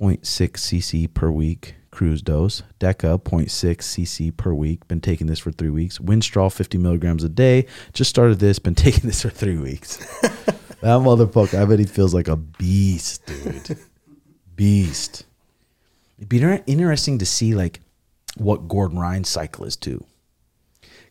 [0.00, 2.64] 0.6 cc per week cruise dose.
[2.80, 5.98] Deca, 0.6 cc per week, been taking this for three weeks.
[5.98, 7.66] Winstrol, 50 milligrams a day.
[7.92, 9.98] Just started this, been taking this for three weeks.
[10.22, 13.78] that motherfucker, I bet he feels like a beast, dude.
[14.56, 15.24] beast.
[16.18, 17.80] It'd be interesting to see like
[18.36, 20.04] what Gordon Ryan's cycle is too.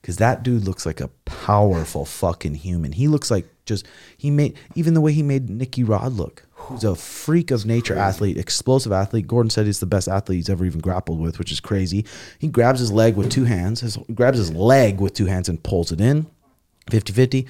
[0.04, 2.92] Cause that dude looks like a powerful fucking human.
[2.92, 6.46] He looks like just he made even the way he made Nicky Rod look.
[6.54, 9.28] Who's a freak of nature athlete, explosive athlete.
[9.28, 12.06] Gordon said he's the best athlete he's ever even grappled with, which is crazy.
[12.38, 15.62] He grabs his leg with two hands, his, grabs his leg with two hands and
[15.64, 16.28] pulls it in,
[16.92, 17.48] 50-50,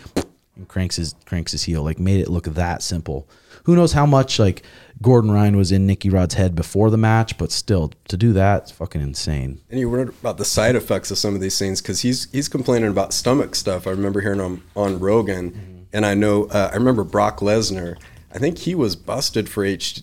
[0.55, 1.83] and cranks his cranks his heel.
[1.83, 3.27] Like made it look that simple.
[3.65, 4.63] Who knows how much like
[5.01, 8.63] Gordon Ryan was in Nicky Rod's head before the match, but still to do that,
[8.63, 9.61] it's fucking insane.
[9.69, 12.47] And you word about the side effects of some of these things because he's he's
[12.47, 13.87] complaining about stomach stuff.
[13.87, 17.97] I remember hearing him on Rogan, and I know uh, I remember Brock Lesnar.
[18.33, 20.01] I think he was busted for H,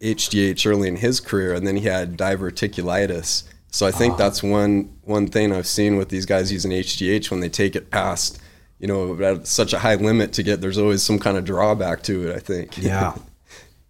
[0.00, 3.44] HGH early in his career, and then he had diverticulitis.
[3.70, 7.40] So I think that's one one thing I've seen with these guys using HGH when
[7.40, 8.40] they take it past,
[8.78, 10.60] you know, at such a high limit to get.
[10.60, 12.36] There's always some kind of drawback to it.
[12.36, 12.78] I think.
[12.82, 13.14] Yeah.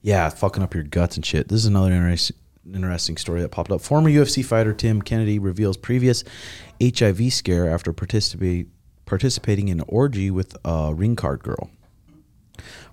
[0.01, 1.49] Yeah, fucking up your guts and shit.
[1.49, 2.37] This is another interesting
[2.73, 3.81] interesting story that popped up.
[3.81, 6.25] Former UFC fighter Tim Kennedy reveals previous
[6.83, 8.69] HIV scare after participate,
[9.15, 11.71] participating in an orgy with a ring card girl.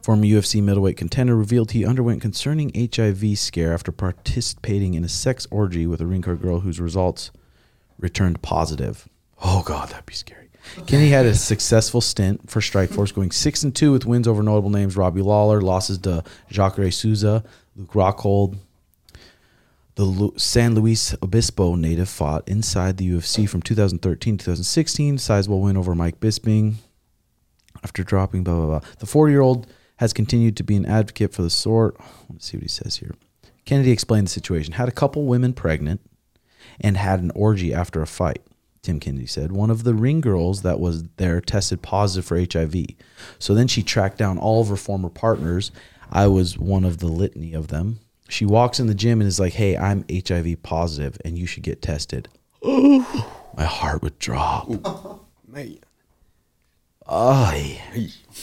[0.04, 5.48] Former UFC middleweight contender revealed he underwent concerning HIV scare after participating in a sex
[5.50, 7.32] orgy with a ring card girl whose results
[7.98, 9.10] returned positive.
[9.44, 10.50] Oh god, that'd be scary.
[10.86, 14.70] Kenny had a successful stint for Strikeforce, going six and two with wins over notable
[14.70, 17.44] names Robbie Lawler, losses to Jacare Souza,
[17.76, 18.58] Luke Rockhold.
[19.96, 25.18] The Lu- San Luis Obispo native fought inside the UFC from 2013 to 2016.
[25.18, 26.76] Sizable win over Mike Bisping
[27.84, 28.90] after dropping blah blah blah.
[29.00, 31.98] The 40 year old has continued to be an advocate for the sport.
[32.30, 33.16] Let's see what he says here.
[33.66, 34.74] Kennedy explained the situation.
[34.74, 36.02] Had a couple women pregnant
[36.80, 38.42] and had an orgy after a fight.
[38.82, 42.76] Tim Kennedy said one of the ring girls that was there tested positive for HIV.
[43.38, 45.72] So then she tracked down all of her former partners.
[46.12, 48.00] I was one of the litany of them.
[48.32, 51.64] She walks in the gym and is like, "Hey, I'm HIV positive, and you should
[51.64, 52.30] get tested."
[52.64, 54.70] My heart would drop.
[55.48, 55.80] Man.
[57.08, 57.82] Ay.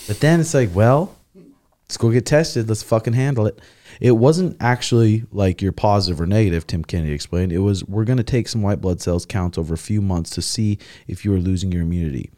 [0.06, 2.68] But then it's like, well, let's go get tested.
[2.68, 3.60] Let's fucking handle it.
[3.98, 7.50] It wasn't actually like you're positive or negative, Tim Kennedy explained.
[7.50, 10.28] It was we're going to take some white blood cells counts over a few months
[10.30, 12.30] to see if you are losing your immunity.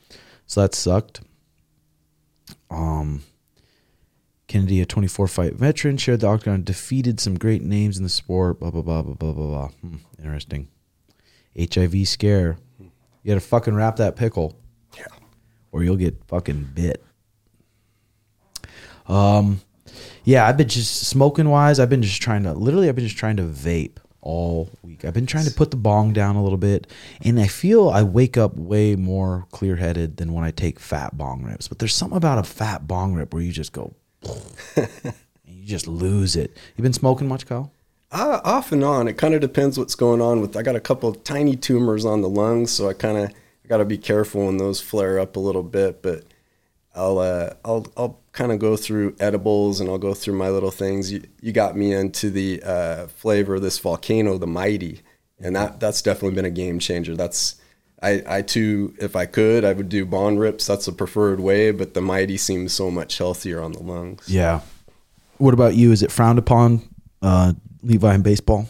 [0.47, 1.21] So that sucked.
[2.71, 3.23] Um,
[4.51, 8.59] Kennedy, a 24 fight veteran, shared the octagon, defeated some great names in the sport.
[8.59, 9.69] Blah blah blah blah blah blah blah.
[9.69, 10.67] Hmm, interesting.
[11.57, 12.59] HIV scare.
[12.81, 14.57] You got to fucking wrap that pickle
[14.99, 15.05] Yeah.
[15.71, 17.05] or you'll get fucking bit.
[19.07, 19.61] Um,
[20.25, 21.79] yeah, I've been just smoking wise.
[21.79, 22.89] I've been just trying to literally.
[22.89, 25.05] I've been just trying to vape all week.
[25.05, 26.89] I've been trying to put the bong down a little bit,
[27.23, 31.17] and I feel I wake up way more clear headed than when I take fat
[31.17, 31.69] bong rips.
[31.69, 33.95] But there's something about a fat bong rip where you just go,
[35.45, 36.57] you just lose it.
[36.77, 37.73] You been smoking much, Kyle?
[38.13, 39.07] Uh, off and on.
[39.09, 40.57] It kind of depends what's going on with.
[40.57, 43.33] I got a couple of tiny tumors on the lungs, so I kind of
[43.69, 46.03] got to be careful when those flare up a little bit.
[46.03, 46.25] But
[46.95, 50.73] I'll uh, I'll I'll kind of go through edibles and I'll go through my little
[50.73, 51.13] things.
[51.13, 55.03] You you got me into the uh, flavor of this volcano, the mighty,
[55.39, 57.15] and that that's definitely been a game changer.
[57.15, 57.61] That's
[58.03, 60.67] I, I too, if I could, I would do bong rips.
[60.67, 64.29] That's the preferred way, but the mighty seems so much healthier on the lungs.
[64.29, 64.61] Yeah.
[65.39, 65.93] What about you?
[65.93, 66.83] Is it frowned upon,
[67.23, 68.69] uh, Levi in baseball?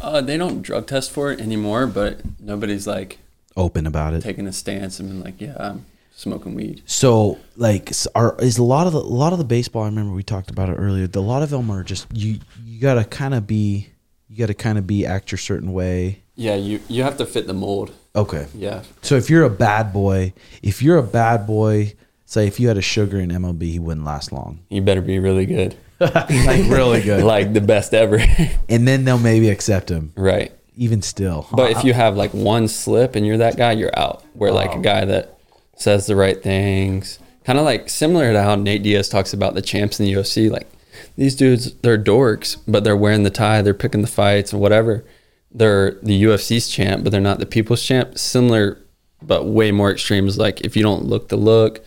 [0.00, 3.18] Uh, they don't drug test for it anymore, but nobody's like
[3.56, 4.22] Open about it.
[4.22, 6.82] taking a stance and been like, yeah, I'm smoking weed.
[6.86, 10.14] So like are is a lot of the a lot of the baseball I remember
[10.14, 11.08] we talked about it earlier.
[11.12, 13.88] A lot of them are just you you got to kind of be
[14.28, 16.22] you got to kind of be act your certain way.
[16.36, 17.92] Yeah, you you have to fit the mold.
[18.18, 18.46] Okay.
[18.54, 21.94] Yeah, So if you're a bad boy, if you're a bad boy,
[22.26, 24.60] say if you had a sugar in MLB, he wouldn't last long.
[24.70, 27.22] you better be really good, like really good.
[27.34, 28.18] like the best ever.
[28.68, 30.12] and then they'll maybe accept him.
[30.16, 30.52] right.
[30.76, 31.48] Even still.
[31.52, 34.22] But if you have like one slip and you're that guy, you're out.
[34.34, 34.80] Where like a oh.
[34.80, 35.36] guy that
[35.76, 39.62] says the right things, kind of like similar to how Nate Diaz talks about the
[39.62, 40.48] champs in the UFC.
[40.48, 40.68] Like
[41.16, 45.04] these dudes, they're dorks, but they're wearing the tie, they're picking the fights or whatever.
[45.50, 48.18] They're the UFC's champ, but they're not the people's champ.
[48.18, 48.78] Similar,
[49.22, 51.84] but way more extreme is like if you don't look the look,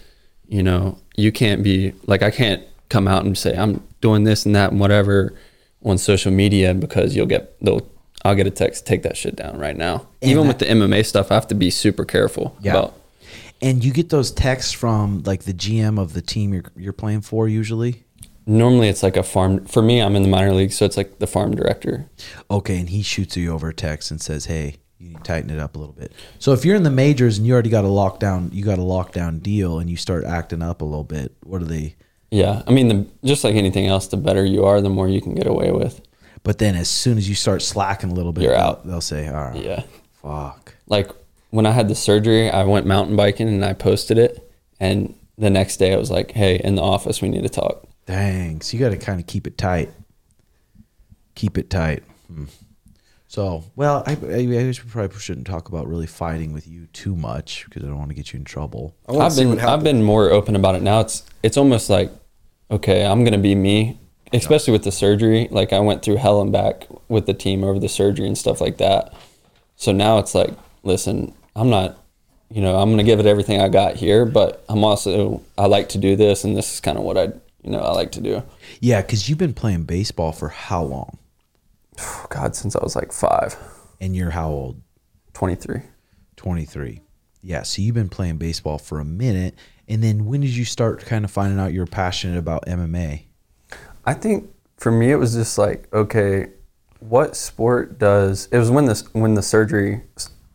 [0.47, 4.45] you know, you can't be like I can't come out and say I'm doing this
[4.45, 5.33] and that and whatever
[5.83, 7.87] on social media because you'll get they'll
[8.25, 10.07] I'll get a text take that shit down right now.
[10.21, 12.71] And Even that- with the MMA stuff, I have to be super careful Yeah.
[12.71, 12.93] about.
[13.61, 17.21] and you get those texts from like the GM of the team you're you're playing
[17.21, 18.03] for usually.
[18.51, 19.65] Normally, it's like a farm.
[19.65, 22.09] For me, I'm in the minor league, so it's like the farm director.
[22.49, 25.49] Okay, and he shoots you over a text and says, "Hey, you need to tighten
[25.49, 27.85] it up a little bit." So if you're in the majors and you already got
[27.85, 31.31] a lockdown, you got a lockdown deal, and you start acting up a little bit,
[31.43, 31.95] what do they?
[32.29, 35.21] Yeah, I mean, the, just like anything else, the better you are, the more you
[35.21, 36.01] can get away with.
[36.43, 38.85] But then as soon as you start slacking a little bit, You're out.
[38.85, 39.83] They'll say, "All right, Yeah,
[40.21, 41.09] fuck." like
[41.51, 45.49] when I had the surgery, I went mountain biking and I posted it, and the
[45.49, 48.59] next day I was like, "Hey, in the office, we need to talk." Dang.
[48.59, 49.89] So you got to kind of keep it tight.
[51.35, 52.03] Keep it tight.
[52.27, 52.45] Hmm.
[53.29, 56.87] So, well, I, I, I guess we probably shouldn't talk about really fighting with you
[56.87, 58.93] too much because I don't want to get you in trouble.
[59.07, 60.99] I want I've been I've been more open about it now.
[60.99, 62.11] It's it's almost like
[62.69, 63.97] okay, I'm gonna be me,
[64.33, 65.47] especially with the surgery.
[65.49, 68.59] Like I went through hell and back with the team over the surgery and stuff
[68.59, 69.13] like that.
[69.77, 70.51] So now it's like,
[70.83, 71.97] listen, I'm not,
[72.49, 75.87] you know, I'm gonna give it everything I got here, but I'm also I like
[75.89, 77.31] to do this, and this is kind of what I,
[77.63, 78.43] you know, I like to do.
[78.79, 81.17] Yeah, because you've been playing baseball for how long?
[81.99, 83.55] Oh, God, since I was like five,
[83.99, 84.81] And you're how old?
[85.33, 85.81] 23.
[86.35, 87.01] 23.
[87.43, 89.55] Yeah, so you've been playing baseball for a minute.
[89.87, 93.23] And then when did you start kind of finding out you're passionate about MMA?
[94.05, 96.47] I think for me it was just like, okay,
[96.99, 100.01] what sport does it was when this when the surgery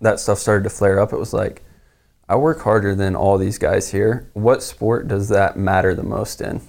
[0.01, 1.63] that stuff started to flare up, it was like
[2.29, 4.31] I work harder than all these guys here.
[4.33, 6.61] What sport does that matter the most in?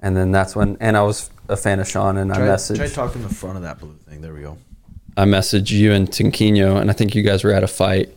[0.00, 3.22] And then that's when and I was a fan of Sean and I messaged talking
[3.22, 4.20] the front of that blue thing.
[4.20, 4.58] There we go.
[5.16, 8.08] I messaged you and Tinquino, and I think you guys were at a fight,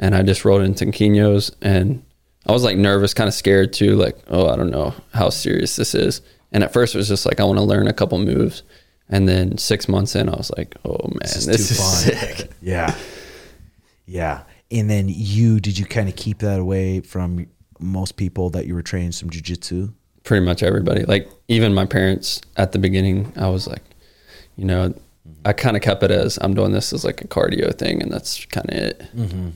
[0.00, 2.04] and I just rolled in Tinquino's, and
[2.46, 5.76] I was like nervous, kind of scared too, like, oh, I don't know how serious
[5.76, 6.20] this is.
[6.50, 8.62] And at first, it was just like, I want to learn a couple moves.
[9.08, 12.36] And then six months in, I was like, "Oh man, this, is is, too fun.
[12.36, 12.94] sick." Yeah.
[14.04, 14.42] Yeah.
[14.70, 17.46] And then you, did you kind of keep that away from
[17.78, 19.94] most people that you were training some jujitsu?
[20.28, 23.82] Pretty much everybody, like even my parents at the beginning, I was like,
[24.56, 24.92] you know,
[25.46, 28.12] I kind of kept it as I'm doing this as like a cardio thing, and
[28.12, 29.02] that's kind of it.
[29.16, 29.48] Mm-hmm.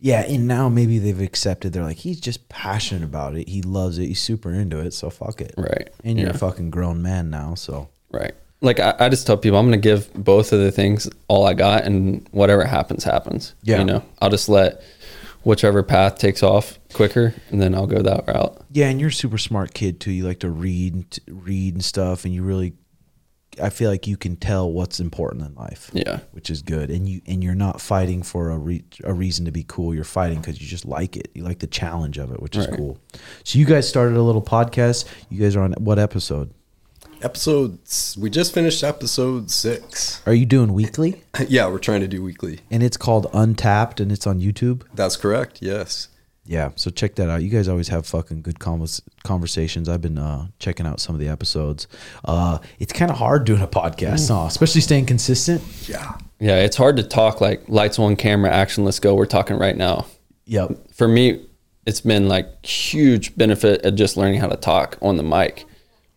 [0.00, 0.22] Yeah.
[0.22, 3.48] And now maybe they've accepted, they're like, he's just passionate about it.
[3.48, 4.06] He loves it.
[4.06, 4.92] He's super into it.
[4.92, 5.54] So fuck it.
[5.56, 5.88] Right.
[6.02, 6.34] And you're Yeah.
[6.34, 7.54] a fucking grown man now.
[7.54, 8.32] So Right.
[8.62, 11.54] Like I, I just tell people I'm gonna give both of the things all I
[11.54, 13.54] got and whatever happens, happens.
[13.62, 13.78] Yeah.
[13.78, 14.82] You know, I'll just let
[15.42, 18.64] whichever path takes off quicker and then I'll go that route.
[18.70, 20.10] Yeah, and you're a super smart kid too.
[20.12, 22.74] You like to read, and read and stuff, and you really,
[23.60, 25.90] I feel like you can tell what's important in life.
[25.92, 26.20] Yeah.
[26.32, 26.90] which is good.
[26.90, 29.94] And you and you're not fighting for a re- a reason to be cool.
[29.94, 31.30] You're fighting because you just like it.
[31.34, 32.98] You like the challenge of it, which is cool.
[33.44, 35.06] So you guys started a little podcast.
[35.30, 36.54] You guys are on what episode?
[37.22, 38.16] Episodes.
[38.20, 40.22] We just finished episode six.
[40.26, 41.22] Are you doing weekly?
[41.48, 42.60] yeah, we're trying to do weekly.
[42.70, 44.82] And it's called Untapped, and it's on YouTube.
[44.94, 45.60] That's correct.
[45.60, 46.08] Yes.
[46.46, 47.42] Yeah, so check that out.
[47.42, 49.88] You guys always have fucking good convers- conversations.
[49.88, 51.86] I've been uh, checking out some of the episodes.
[52.24, 54.46] Uh, it's kind of hard doing a podcast, huh?
[54.48, 55.62] especially staying consistent.
[55.88, 56.16] Yeah.
[56.40, 59.14] Yeah, it's hard to talk like lights on camera, action, let's go.
[59.14, 60.06] We're talking right now.
[60.46, 60.94] Yep.
[60.94, 61.46] For me,
[61.86, 65.66] it's been like huge benefit of just learning how to talk on the mic.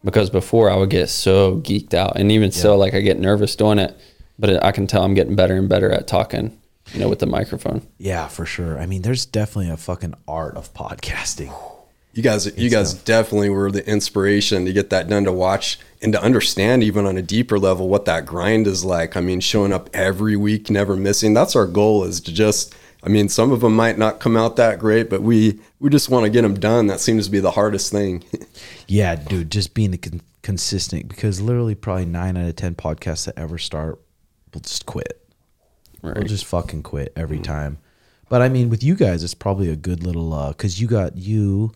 [0.04, 3.56] Because before I would get so geeked out, and even still, like I get nervous
[3.56, 3.98] doing it.
[4.38, 6.60] But it, I can tell I'm getting better and better at talking,
[6.94, 7.88] you know, with the microphone.
[7.98, 8.80] Yeah, for sure.
[8.80, 11.54] I mean, there's definitely a fucking art of podcasting.
[12.14, 15.80] You guys, you guys uh, definitely were the inspiration to get that done to watch
[16.02, 19.16] and to understand even on a deeper level what that grind is like.
[19.16, 21.34] I mean, showing up every week, never missing.
[21.34, 22.76] That's our goal is to just.
[23.06, 26.10] I mean, some of them might not come out that great, but we we just
[26.10, 26.88] want to get them done.
[26.88, 28.24] That seems to be the hardest thing.
[28.86, 33.38] Yeah, dude, just being con- consistent because literally probably nine out of ten podcasts that
[33.38, 34.00] ever start
[34.54, 35.26] will just quit.
[36.02, 36.16] Right.
[36.16, 37.80] We'll just fucking quit every time.
[38.30, 41.16] But I mean, with you guys, it's probably a good little uh, because you got
[41.16, 41.72] you,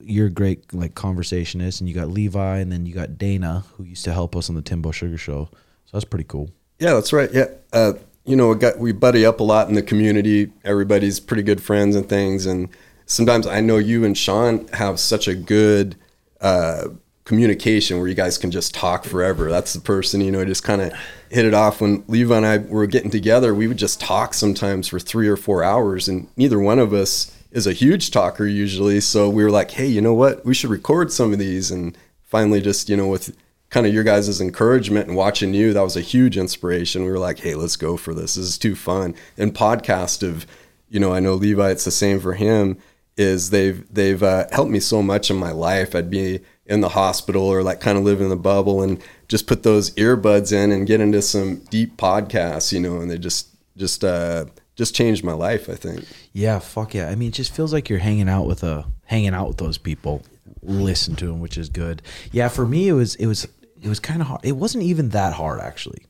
[0.00, 3.84] you're a great like conversationist, and you got Levi, and then you got Dana, who
[3.84, 5.48] used to help us on the Timbo Sugar Show.
[5.86, 6.50] So that's pretty cool.
[6.78, 7.30] Yeah, that's right.
[7.32, 10.52] Yeah, uh, you know, we got we buddy up a lot in the community.
[10.64, 12.46] Everybody's pretty good friends and things.
[12.46, 12.68] And
[13.06, 15.96] sometimes I know you and Sean have such a good
[16.40, 16.88] uh,
[17.24, 19.50] communication where you guys can just talk forever.
[19.50, 20.92] That's the person you know just kind of
[21.30, 21.80] hit it off.
[21.80, 25.36] When Levi and I were getting together, we would just talk sometimes for three or
[25.36, 29.00] four hours, and neither one of us is a huge talker usually.
[29.00, 30.44] So we were like, hey, you know what?
[30.44, 31.70] We should record some of these.
[31.70, 33.36] And finally, just you know, with
[33.70, 37.04] kind of your guys' encouragement and watching you, that was a huge inspiration.
[37.04, 38.34] We were like, hey, let's go for this.
[38.34, 39.14] This is too fun.
[39.38, 40.46] And podcast of,
[40.88, 42.78] you know, I know Levi, it's the same for him.
[43.16, 45.94] Is they've they've uh, helped me so much in my life.
[45.94, 49.46] I'd be in the hospital or like kind of live in the bubble and just
[49.46, 53.48] put those earbuds in and get into some deep podcasts, you know, and they just
[53.76, 55.68] just uh, just changed my life.
[55.68, 56.04] I think.
[56.32, 57.10] Yeah, fuck yeah.
[57.10, 59.76] I mean, it just feels like you're hanging out with a hanging out with those
[59.76, 60.22] people.
[60.62, 62.00] Listen to them, which is good.
[62.32, 63.46] Yeah, for me, it was it was
[63.82, 64.40] it was kind of hard.
[64.44, 66.06] It wasn't even that hard actually,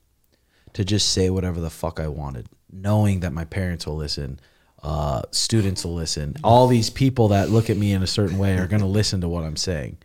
[0.73, 4.41] to just say whatever the fuck I wanted, knowing that my parents will listen,
[4.83, 8.57] uh, students will listen, all these people that look at me in a certain way
[8.57, 9.99] are gonna listen to what I'm saying.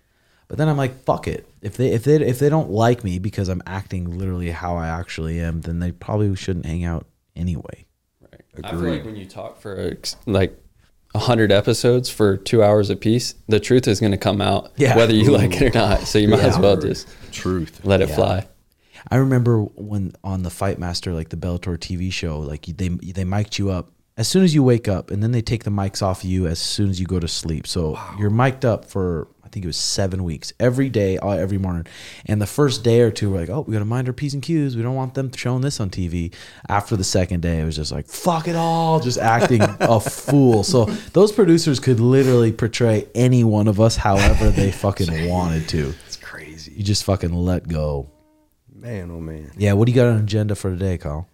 [0.47, 1.49] But then I'm like, fuck it.
[1.61, 4.87] If they if they if they don't like me because I'm acting literally how I
[4.87, 7.85] actually am, then they probably shouldn't hang out anyway.
[8.21, 8.41] Right.
[8.63, 10.59] I feel like when you talk for like
[11.15, 14.71] a hundred episodes for two hours a piece, the truth is going to come out,
[14.77, 14.95] Yeah.
[14.97, 16.01] whether you like it or not.
[16.01, 16.47] So you might Yeah.
[16.47, 17.81] as well just Truth.
[17.83, 18.15] let it Yeah.
[18.15, 18.47] fly.
[19.09, 23.23] I remember when on the Fight Master, like the Bellator TV show, like they they
[23.23, 26.01] mic'd you up as soon as you wake up, and then they take the mics
[26.01, 27.67] off you as soon as you go to sleep.
[27.67, 31.57] So you're mic'd up for I think it was seven weeks every day, uh, every
[31.57, 31.87] morning.
[32.25, 34.33] And the first day or two, we're like, oh, we got to mind our p's
[34.33, 34.75] and q's.
[34.75, 36.33] We don't want them showing this on TV.
[36.67, 40.63] After the second day, it was just like fuck it all, just acting a fool.
[40.65, 45.93] So those producers could literally portray any one of us however they fucking wanted to.
[46.05, 48.09] It's crazy, You just fucking let go.
[48.73, 49.09] man.
[49.09, 49.51] Oh man.
[49.57, 51.29] Yeah, what do you got on agenda for today, Kyle?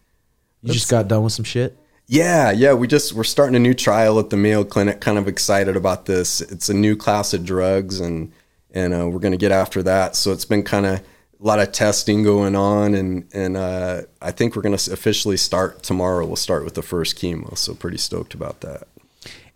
[0.62, 1.76] You just got done with some shit?
[2.12, 2.74] Yeah, yeah.
[2.74, 5.00] We just we're starting a new trial at the Mayo Clinic.
[5.00, 6.42] Kind of excited about this.
[6.42, 8.34] It's a new class of drugs, and
[8.72, 10.18] and uh, we're going to get after that.
[10.18, 11.04] So it's been kind of a
[11.40, 15.84] lot of testing going on, and and uh, I think we're going to officially start
[15.84, 16.26] tomorrow.
[16.26, 17.58] We'll start with the first chemo.
[17.58, 18.90] So pretty stoked about that.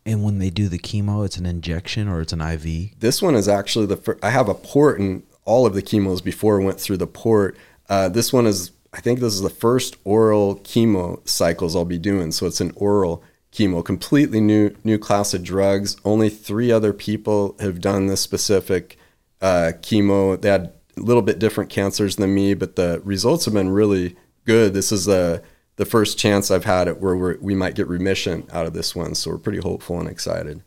[0.06, 2.98] And when they do the chemo, it's an injection or it's an IV?
[3.02, 6.24] This one is actually the fir- I have a port and all of the chemos
[6.24, 7.58] before went through the port.
[7.90, 11.98] Uh, this one is I think this is the first oral chemo cycles I'll be
[11.98, 12.32] doing.
[12.32, 13.22] So it's an oral
[13.52, 15.98] chemo, completely new new class of drugs.
[16.06, 18.98] Only three other people have done this specific
[19.42, 20.40] uh, chemo.
[20.42, 24.16] They had a little bit different cancers than me, but the results have been really
[24.46, 24.74] good.
[24.74, 25.44] This is the
[25.76, 28.96] the first chance I've had it where we're, we might get remission out of this
[28.96, 30.62] one, so we're pretty hopeful and excited.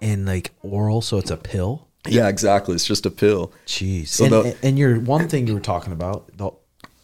[0.00, 1.88] And like oral, so it's a pill.
[2.06, 2.76] Yeah, exactly.
[2.76, 3.52] It's just a pill.
[3.66, 4.06] Jeez.
[4.08, 6.52] So and, the- and your one thing you were talking about, the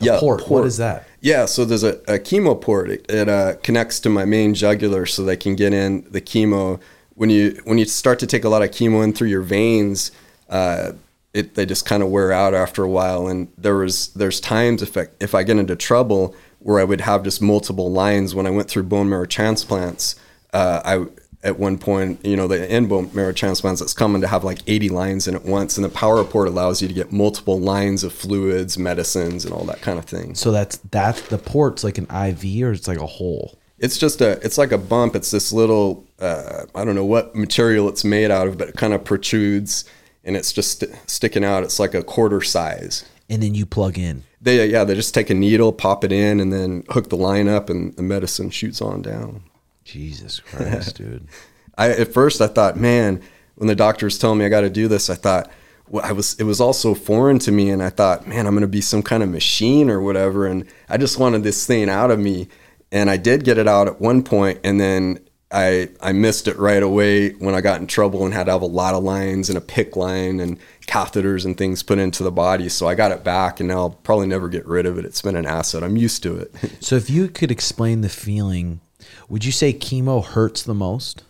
[0.05, 0.67] Yeah, port, What port.
[0.67, 1.07] is that?
[1.21, 2.91] Yeah, so there's a, a chemo port.
[2.91, 6.81] It, it uh, connects to my main jugular, so they can get in the chemo.
[7.15, 10.11] When you when you start to take a lot of chemo in through your veins,
[10.49, 10.93] uh,
[11.33, 13.27] it they just kind of wear out after a while.
[13.29, 17.03] And there was there's times if I, if I get into trouble where I would
[17.03, 18.35] have just multiple lines.
[18.35, 20.17] When I went through bone marrow transplants,
[20.53, 21.07] uh, I
[21.45, 24.61] at one point, you know, the in bone marrow transplants, it's common to have like
[24.67, 28.03] 80 lines in at once, and the power port allows you to get multiple lines
[28.03, 30.35] of fluids, medicines, and all that kind of thing.
[30.35, 33.59] So that's that's the port's like an IV or it's like a hole.
[33.79, 35.15] It's just a, it's like a bump.
[35.15, 38.77] It's this little, uh, I don't know what material it's made out of, but it
[38.77, 39.85] kind of protrudes
[40.25, 41.65] and it's just st- sticking out.
[41.65, 43.05] It's like a quarter size.
[43.29, 44.23] And then you plug in.
[44.41, 47.49] They, yeah, they just take a needle, pop it in, and then hook the line
[47.49, 49.43] up, and the medicine shoots on down.
[49.85, 51.29] Jesus Christ, dude.
[51.77, 53.23] I at first I thought, man,
[53.57, 55.51] when the doctor was telling me I got to do this, I thought,
[55.89, 58.55] well, I was it was all so foreign to me, and I thought, man, I'm
[58.55, 62.11] gonna be some kind of machine or whatever, and I just wanted this thing out
[62.11, 62.49] of me,
[62.91, 65.21] and I did get it out at one point, and then
[65.51, 68.63] I I missed it right away when I got in trouble and had to have
[68.63, 72.33] a lot of lines and a PICC line and catheters and things put into the
[72.33, 75.05] body, so I got it back, and now I'll probably never get rid of it.
[75.05, 75.85] It's been an asset.
[75.85, 76.53] I'm used to it.
[76.81, 78.81] So if you could explain the feeling,
[79.29, 81.25] would you say chemo hurts the most?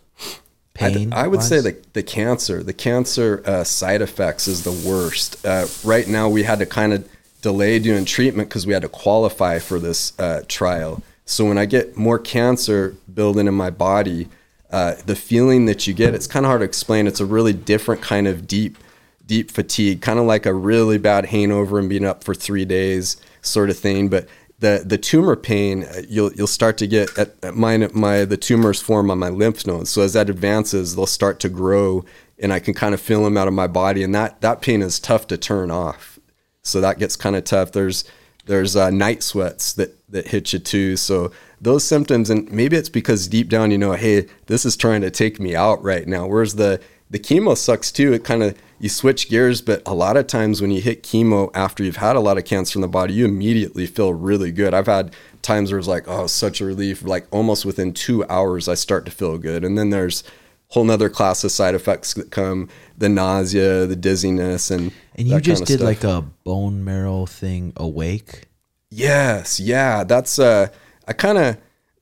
[0.73, 1.13] Pain.
[1.13, 5.45] I would say the, the cancer, the cancer uh, side effects is the worst.
[5.45, 7.07] Uh, right now, we had to kind of
[7.41, 11.01] delay doing treatment because we had to qualify for this uh, trial.
[11.25, 14.27] So when I get more cancer building in my body,
[14.69, 17.07] uh, the feeling that you get, it's kind of hard to explain.
[17.07, 18.77] It's a really different kind of deep,
[19.25, 23.15] deep fatigue, kind of like a really bad hangover and being up for three days
[23.41, 24.09] sort of thing.
[24.09, 24.27] But
[24.59, 27.77] the the tumor pain uh, you'll you'll start to get at, at my
[28.25, 29.89] the tumors form on my lymph nodes.
[29.89, 32.05] So as that advances they'll start to grow
[32.39, 34.03] and I can kind of feel them out of my body.
[34.03, 36.19] And that that pain is tough to turn off.
[36.61, 37.71] So that gets kind of tough.
[37.71, 38.05] There's
[38.45, 40.95] there's uh, night sweats that that hit you too.
[40.97, 45.01] So those symptoms and maybe it's because deep down you know hey this is trying
[45.01, 46.27] to take me out right now.
[46.27, 46.79] Whereas the
[47.09, 48.13] the chemo sucks too.
[48.13, 51.49] It kind of you switch gears but a lot of times when you hit chemo
[51.53, 54.73] after you've had a lot of cancer in the body you immediately feel really good
[54.73, 58.67] i've had times where it's like oh such a relief like almost within two hours
[58.67, 60.23] i start to feel good and then there's
[60.69, 62.67] whole nother class of side effects that come
[62.97, 65.85] the nausea the dizziness and And you just did stuff.
[65.85, 68.47] like a bone marrow thing awake.
[68.89, 70.67] Yes, yeah, that's uh
[71.07, 71.57] I kind of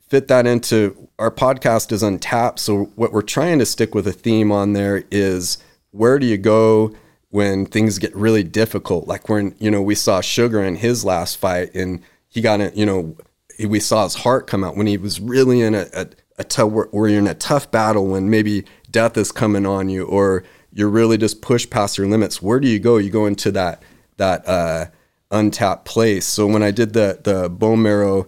[0.07, 2.59] fit that into our podcast is untapped.
[2.59, 5.57] So what we're trying to stick with a theme on there is
[5.93, 6.93] where do you go
[7.29, 9.07] when things get really difficult?
[9.07, 12.75] Like when you know we saw Suga in his last fight and he got it,
[12.75, 13.15] you know,
[13.65, 16.07] we saw his heart come out when he was really in a, a,
[16.39, 20.05] a tough where you're in a tough battle when maybe death is coming on you
[20.05, 22.41] or you're really just pushed past your limits.
[22.41, 22.97] Where do you go?
[22.97, 23.83] You go into that
[24.17, 24.85] that uh
[25.31, 26.25] untapped place.
[26.25, 28.27] So when I did the the bone marrow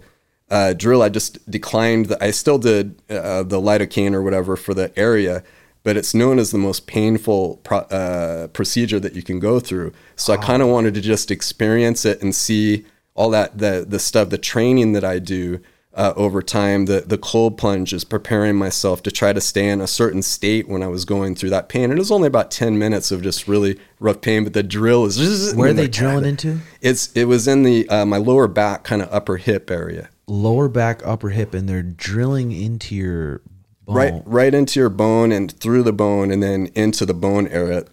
[0.49, 2.07] uh, drill, I just declined.
[2.07, 5.43] The, I still did uh, the lidocaine or whatever for the area,
[5.86, 9.94] but it's known as the most painful pro, uh, procedure that you can go through.
[10.18, 14.00] So I kind of wanted to just experience it and see all that the the
[14.00, 15.62] stuff, the training that I do.
[15.94, 19.80] Uh, over time, the the cold plunge is preparing myself to try to stay in
[19.80, 21.86] a certain state when I was going through that pain.
[21.86, 25.06] And it was only about ten minutes of just really rough pain, but the drill
[25.06, 26.60] is Where are they drilling into?
[26.82, 30.68] it's it was in the uh, my lower back, kind of upper hip area, Lower
[30.68, 33.42] back, upper hip, and they're drilling into your
[33.86, 33.96] bone.
[33.96, 37.86] right right into your bone and through the bone, and then into the bone area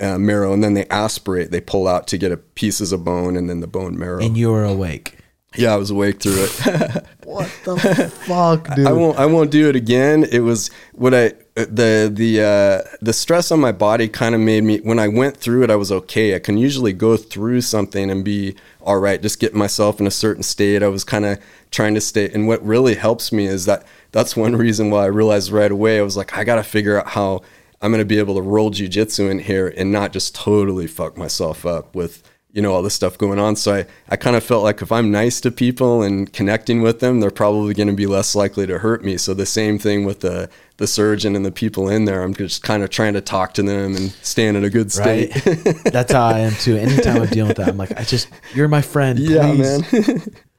[0.00, 3.36] uh, marrow, and then they aspirate, they pull out to get a pieces of bone,
[3.36, 4.22] and then the bone marrow.
[4.22, 5.16] And you were awake.
[5.56, 7.06] yeah, I was awake through it.
[7.32, 8.86] What the fuck, dude?
[8.86, 9.18] I won't.
[9.18, 10.26] I won't do it again.
[10.30, 14.64] It was what I the the uh, the stress on my body kind of made
[14.64, 14.80] me.
[14.80, 16.34] When I went through it, I was okay.
[16.34, 19.22] I can usually go through something and be all right.
[19.22, 20.82] Just get myself in a certain state.
[20.82, 21.38] I was kind of
[21.70, 22.30] trying to stay.
[22.30, 25.98] And what really helps me is that that's one reason why I realized right away.
[25.98, 27.40] I was like, I got to figure out how
[27.80, 31.16] I'm going to be able to roll jujitsu in here and not just totally fuck
[31.16, 32.22] myself up with
[32.54, 34.92] you know all this stuff going on so i, I kind of felt like if
[34.92, 38.66] i'm nice to people and connecting with them they're probably going to be less likely
[38.66, 42.04] to hurt me so the same thing with the the surgeon and the people in
[42.04, 44.94] there i'm just kind of trying to talk to them and stay in a good
[44.96, 45.32] right?
[45.32, 46.76] state That's how I am too.
[46.76, 49.18] Anytime I'm dealing with that, I'm like, I just, you're my friend.
[49.18, 49.82] yeah man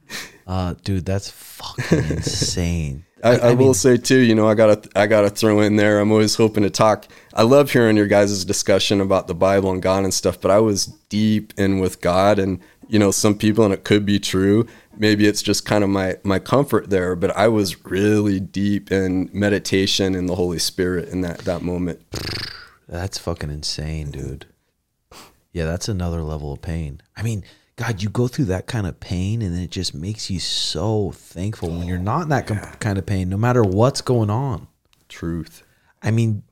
[0.45, 3.05] Uh, dude, that's fucking insane.
[3.23, 5.99] I, I, will say too, you know, I gotta I gotta throw in there.
[5.99, 7.07] I'm always hoping to talk.
[7.33, 10.59] I love hearing your guys' discussion about the Bible and God and stuff, but I
[10.59, 14.67] was deep in with God and you know, some people and it could be true.
[14.97, 19.29] Maybe it's just kind of my my comfort there, but I was really deep in
[19.33, 22.01] meditation and the Holy Spirit in that that moment.
[22.87, 24.45] That's fucking insane, dude.
[25.51, 27.01] Yeah, that's another level of pain.
[27.15, 27.43] I mean,
[27.75, 31.69] God, you go through that kind of pain and it just makes you so thankful
[31.69, 34.67] when you're oh, not in that com- kind of pain, no matter what's going on.
[35.09, 35.63] Truth.
[36.01, 36.43] I mean,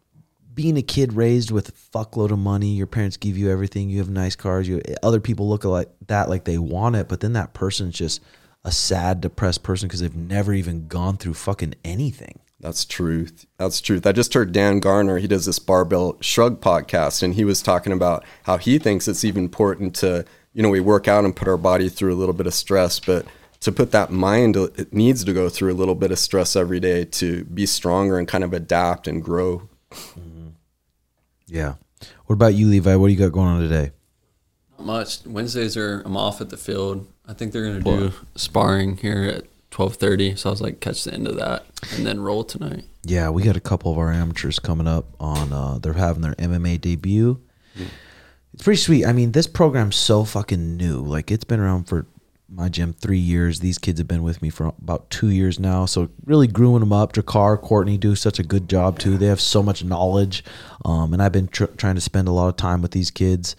[0.53, 3.99] being a kid raised with a fuckload of money, your parents give you everything, you
[3.99, 7.33] have nice cars, you other people look like that like they want it, but then
[7.33, 8.21] that person's just
[8.63, 12.39] a sad, depressed person because they've never even gone through fucking anything.
[12.59, 13.47] That's truth.
[13.57, 14.05] That's truth.
[14.05, 17.91] I just heard Dan Garner, he does this barbell shrug podcast, and he was talking
[17.91, 21.47] about how he thinks it's even important to, you know, we work out and put
[21.47, 23.25] our body through a little bit of stress, but
[23.61, 26.79] to put that mind, it needs to go through a little bit of stress every
[26.79, 29.69] day to be stronger and kind of adapt and grow.
[31.47, 31.75] Yeah.
[32.25, 32.95] What about you, Levi?
[32.95, 33.91] What do you got going on today?
[34.77, 35.25] Not much.
[35.25, 37.07] Wednesdays are I'm off at the field.
[37.27, 40.35] I think they're gonna do sparring here at twelve thirty.
[40.35, 42.85] So I was like, catch the end of that and then roll tonight.
[43.03, 45.53] Yeah, we got a couple of our amateurs coming up on.
[45.53, 47.41] Uh, they're having their MMA debut.
[48.53, 49.05] It's pretty sweet.
[49.05, 51.01] I mean, this program's so fucking new.
[51.01, 52.05] Like it's been around for
[52.49, 53.59] my gym three years.
[53.59, 55.85] These kids have been with me for about two years now.
[55.85, 57.13] So really growing them up.
[57.13, 59.17] Jakar, Courtney do such a good job too.
[59.17, 60.43] They have so much knowledge,
[60.83, 63.55] um, and I've been tr- trying to spend a lot of time with these kids.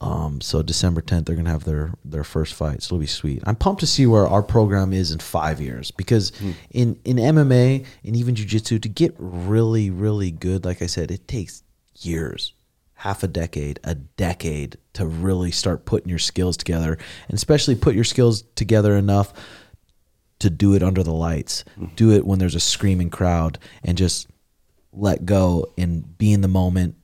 [0.00, 2.82] Um, so December 10th, they're gonna have their their first fight.
[2.82, 3.42] So it'll be sweet.
[3.46, 6.32] I'm pumped to see where our program is in five years because
[6.70, 11.26] in in MMA and even jujitsu to get really really good, like I said, it
[11.26, 11.62] takes
[11.98, 12.52] years
[12.96, 17.94] half a decade, a decade to really start putting your skills together, and especially put
[17.94, 19.32] your skills together enough
[20.38, 21.94] to do it under the lights, mm-hmm.
[21.94, 24.28] do it when there's a screaming crowd, and just
[24.92, 26.94] let go and be in the moment,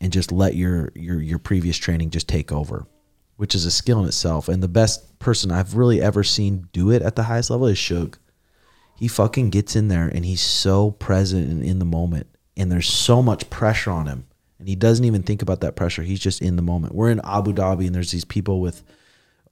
[0.00, 2.86] and just let your your your previous training just take over,
[3.36, 4.48] which is a skill in itself.
[4.48, 7.76] And the best person I've really ever seen do it at the highest level is
[7.76, 8.16] Shug.
[8.96, 12.88] He fucking gets in there and he's so present and in the moment, and there's
[12.88, 14.26] so much pressure on him
[14.60, 16.02] and he doesn't even think about that pressure.
[16.02, 16.94] He's just in the moment.
[16.94, 18.84] We're in Abu Dhabi, and there's these people with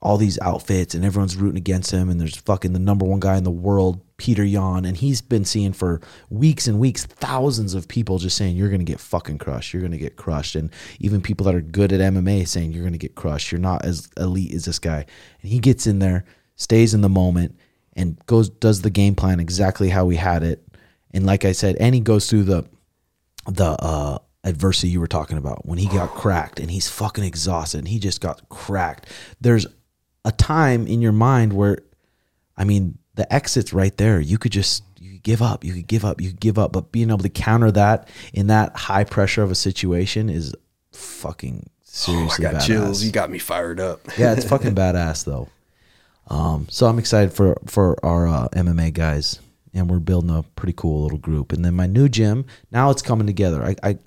[0.00, 2.08] all these outfits, and everyone's rooting against him.
[2.08, 5.46] And there's fucking the number one guy in the world, Petr Yan, and he's been
[5.46, 9.72] seeing for weeks and weeks thousands of people just saying you're gonna get fucking crushed.
[9.72, 12.98] You're gonna get crushed, and even people that are good at MMA saying you're gonna
[12.98, 13.50] get crushed.
[13.50, 15.06] You're not as elite as this guy.
[15.42, 17.58] And he gets in there, stays in the moment,
[17.96, 20.62] and goes does the game plan exactly how we had it.
[21.12, 22.66] And like I said, and he goes through the
[23.46, 27.78] the uh adversity you were talking about when he got cracked and he's fucking exhausted
[27.78, 29.06] and he just got cracked.
[29.40, 29.66] There's
[30.24, 31.78] a time in your mind where,
[32.56, 34.20] I mean, the exit's right there.
[34.20, 35.64] You could just you could give up.
[35.64, 36.20] You could give up.
[36.20, 36.72] You could give up.
[36.72, 40.54] But being able to counter that in that high pressure of a situation is
[40.92, 42.66] fucking seriously Oh, I got badass.
[42.66, 43.04] chills.
[43.04, 44.00] You got me fired up.
[44.18, 45.48] yeah, it's fucking badass though.
[46.28, 49.40] Um, so I'm excited for for our uh, MMA guys,
[49.74, 51.52] and we're building a pretty cool little group.
[51.52, 53.62] And then my new gym now it's coming together.
[53.64, 53.98] I I,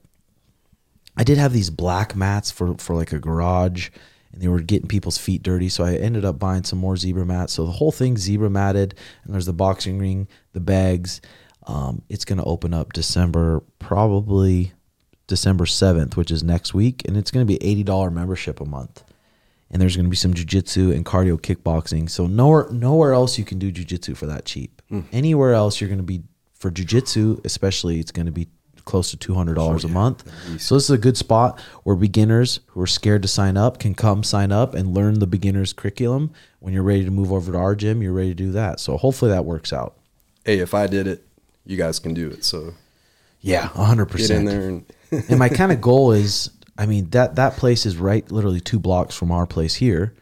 [1.17, 3.89] I did have these black mats for for like a garage,
[4.31, 5.69] and they were getting people's feet dirty.
[5.69, 7.53] So I ended up buying some more zebra mats.
[7.53, 11.21] So the whole thing zebra matted, and there's the boxing ring, the bags.
[11.67, 14.73] Um, it's gonna open up December probably
[15.27, 19.03] December seventh, which is next week, and it's gonna be eighty dollar membership a month
[19.71, 22.09] and there's going to be some jujitsu and cardio kickboxing.
[22.09, 24.81] So nowhere nowhere else you can do jujitsu for that cheap.
[25.13, 28.47] Anywhere else you're going to be for jujitsu, especially, it's going to be
[28.85, 30.23] close to two hundred dollars a month.
[30.61, 33.93] So this is a good spot where beginners who are scared to sign up can
[33.95, 36.31] come sign up and learn the beginners curriculum.
[36.59, 38.79] When you're ready to move over to our gym, you're ready to do that.
[38.79, 39.95] So hopefully that works out.
[40.45, 41.25] Hey, if I did it,
[41.65, 42.43] you guys can do it.
[42.43, 42.73] So
[43.41, 44.45] Yeah, hundred get in percent.
[44.47, 44.85] there and
[45.29, 48.79] and my kind of goal is i mean that that place is right literally two
[48.79, 50.15] blocks from our place here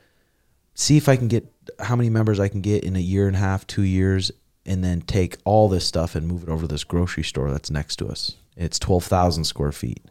[0.74, 1.46] see if i can get
[1.80, 4.32] how many members i can get in a year and a half two years
[4.66, 7.70] and then take all this stuff and move it over to this grocery store that's
[7.70, 8.36] next to us
[8.66, 10.02] it's 12000 square feet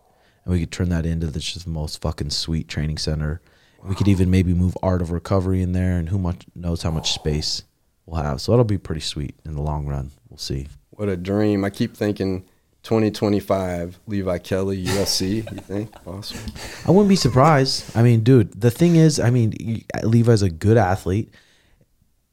[0.44, 3.40] and we could turn that into this just the most fucking sweet training center
[3.84, 6.90] we could even maybe move art of recovery in there and who much knows how
[6.90, 7.62] much space
[8.06, 10.66] we'll have so that'll be pretty sweet in the long run we'll see
[10.98, 11.64] what a dream.
[11.64, 12.40] I keep thinking
[12.82, 15.36] 2025, Levi Kelly, UFC.
[15.36, 16.52] You think possible?
[16.84, 17.96] I wouldn't be surprised.
[17.96, 21.32] I mean, dude, the thing is, I mean, Levi's a good athlete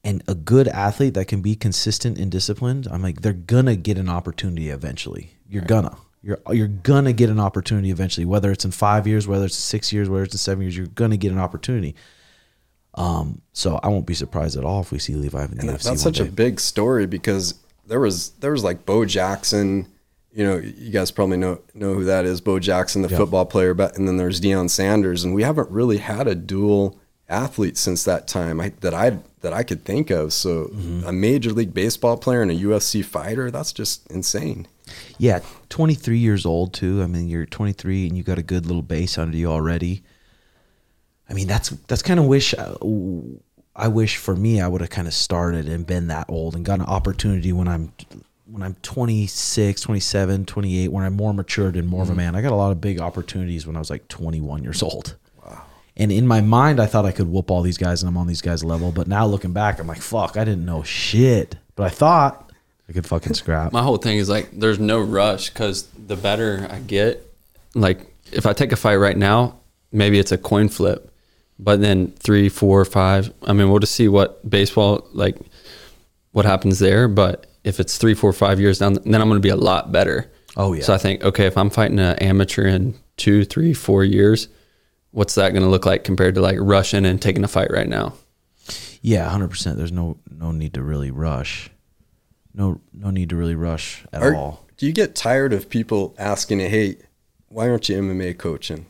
[0.03, 2.87] and a good athlete that can be consistent and disciplined.
[2.89, 5.35] I'm like, they're gonna get an opportunity eventually.
[5.47, 5.95] You're gonna.
[6.25, 8.25] You're you're gonna get an opportunity eventually.
[8.25, 10.87] Whether it's in five years, whether it's six years, whether it's in seven years, you're
[10.87, 11.93] gonna get an opportunity.
[12.95, 15.69] Um, so I won't be surprised at all if we see Levi in the And
[15.69, 15.83] UFC.
[15.83, 17.53] that's such a big story because
[17.85, 19.87] there was there was like Bo Jackson.
[20.33, 23.73] You know, you guys probably know know who that is, Bo Jackson, the football player.
[23.75, 26.97] But and then there's Deion Sanders, and we haven't really had a dual
[27.29, 30.33] athlete since that time I, that I that I could think of.
[30.33, 30.71] So
[31.05, 34.67] a major league baseball player and a UFC fighter, that's just insane.
[35.17, 37.01] Yeah, 23 years old too.
[37.01, 40.03] I mean, you're 23 and you got a good little base under you already.
[41.29, 42.75] I mean, that's that's kind of wish uh,
[43.75, 46.63] I wish for me I would have kind of started and been that old and
[46.63, 47.91] got an opportunity when I'm
[48.45, 52.35] when I'm 26, 27, 28, when I'm more matured and more of a man.
[52.35, 55.15] I got a lot of big opportunities when I was like 21 years old.
[55.43, 55.63] Wow.
[55.97, 58.27] And in my mind, I thought I could whoop all these guys and I'm on
[58.27, 58.91] these guys' level.
[58.91, 61.55] But now looking back, I'm like, fuck, I didn't know shit.
[61.75, 62.44] But I thought
[62.87, 63.71] I could fucking scrap.
[63.71, 67.25] My whole thing is like, there's no rush because the better I get,
[67.73, 67.99] like
[68.31, 69.59] if I take a fight right now,
[69.91, 71.11] maybe it's a coin flip,
[71.57, 73.33] but then three, four, five.
[73.43, 75.37] I mean, we'll just see what baseball like,
[76.31, 77.07] what happens there.
[77.07, 79.91] But if it's three, four, five years down, then I'm going to be a lot
[79.91, 80.31] better.
[80.57, 80.83] Oh, yeah.
[80.83, 84.47] So I think, okay, if I'm fighting an amateur in two, three, four years,
[85.11, 87.87] what's that going to look like compared to like rushing and taking a fight right
[87.87, 88.13] now?
[89.01, 89.77] Yeah, hundred percent.
[89.77, 91.69] There's no no need to really rush.
[92.55, 94.65] No no need to really rush at Are- all.
[94.77, 96.97] Do you get tired of people asking, "Hey,
[97.49, 98.85] why aren't you MMA coaching?"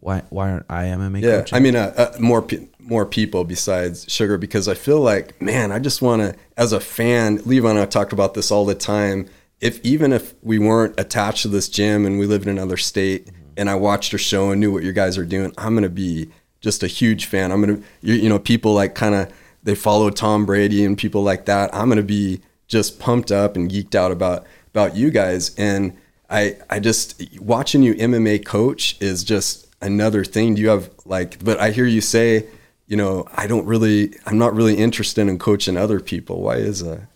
[0.00, 1.56] Why why aren't I MMA Yeah, coaching?
[1.56, 5.72] I mean, uh, uh, more pe- more people besides Suga because I feel like, man,
[5.72, 8.74] I just want to, as a fan, Levi and I talk about this all the
[8.74, 9.26] time.
[9.60, 13.28] If even if we weren't attached to this gym and we lived in another state,
[13.56, 16.30] and I watched your show and knew what you guys are doing, I'm gonna be
[16.60, 17.50] just a huge fan.
[17.50, 19.32] I'm gonna, you, you know, people like kind of
[19.64, 21.74] they follow Tom Brady and people like that.
[21.74, 25.96] I'm gonna be just pumped up and geeked out about about you guys and.
[26.30, 30.56] I, I just watching you MMA coach is just another thing.
[30.56, 32.44] Do you have like, but I hear you say,
[32.86, 36.42] you know, I don't really, I'm not really interested in coaching other people.
[36.42, 37.08] Why is that?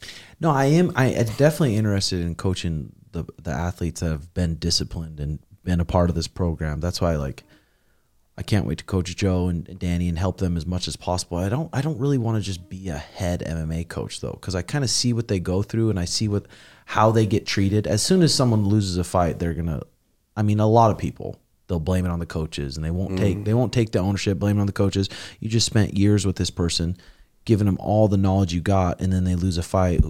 [0.42, 0.90] no, I am.
[0.96, 5.78] I am definitely interested in coaching the the athletes that have been disciplined and been
[5.78, 6.80] a part of this program.
[6.80, 7.44] That's why like
[8.42, 11.38] I can't wait to coach Joe and Danny and help them as much as possible.
[11.38, 14.56] I don't I don't really want to just be a head MMA coach though cuz
[14.56, 16.46] I kind of see what they go through and I see what
[16.86, 17.86] how they get treated.
[17.86, 19.82] As soon as someone loses a fight, they're going to
[20.36, 21.38] I mean a lot of people
[21.68, 23.44] they'll blame it on the coaches and they won't take mm.
[23.44, 25.08] they won't take the ownership, blame it on the coaches.
[25.38, 26.96] You just spent years with this person
[27.44, 30.00] giving them all the knowledge you got and then they lose a fight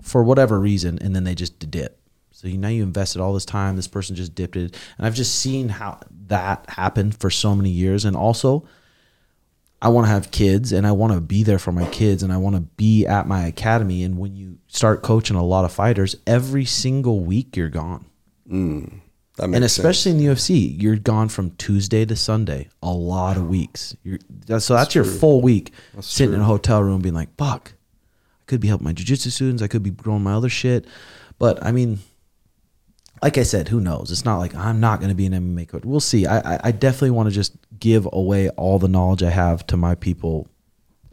[0.00, 2.00] for whatever reason and then they just dip.
[2.44, 3.74] So you, now you invested all this time.
[3.74, 7.70] This person just dipped it, and I've just seen how that happened for so many
[7.70, 8.04] years.
[8.04, 8.66] And also,
[9.80, 12.30] I want to have kids, and I want to be there for my kids, and
[12.30, 14.02] I want to be at my academy.
[14.02, 18.04] And when you start coaching a lot of fighters, every single week you're gone,
[18.46, 18.92] mm,
[19.38, 19.78] That makes and sense.
[19.78, 23.96] especially in the UFC, you're gone from Tuesday to Sunday, a lot of weeks.
[24.02, 25.72] You're, that's, so that's, your full week
[26.02, 29.62] sitting in a hotel room, being like, "Fuck, I could be helping my jujitsu students.
[29.62, 30.86] I could be growing my other shit."
[31.38, 32.00] But I mean,
[33.22, 34.10] like I said, who knows?
[34.10, 35.84] It's not like I'm not going to be an MMA coach.
[35.84, 36.26] We'll see.
[36.26, 39.76] I, I, I definitely want to just give away all the knowledge I have to
[39.76, 40.48] my people,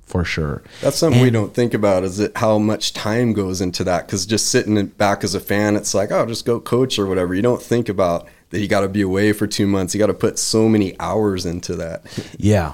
[0.01, 0.63] for sure.
[0.81, 4.05] That's something we don't think about is it how much time goes into that.
[4.05, 7.33] Because just sitting back as a fan, it's like, oh, just go coach or whatever.
[7.33, 9.95] You don't think about that you got to be away for two months.
[9.95, 12.03] You got to put so many hours into that.
[12.37, 12.73] Yeah.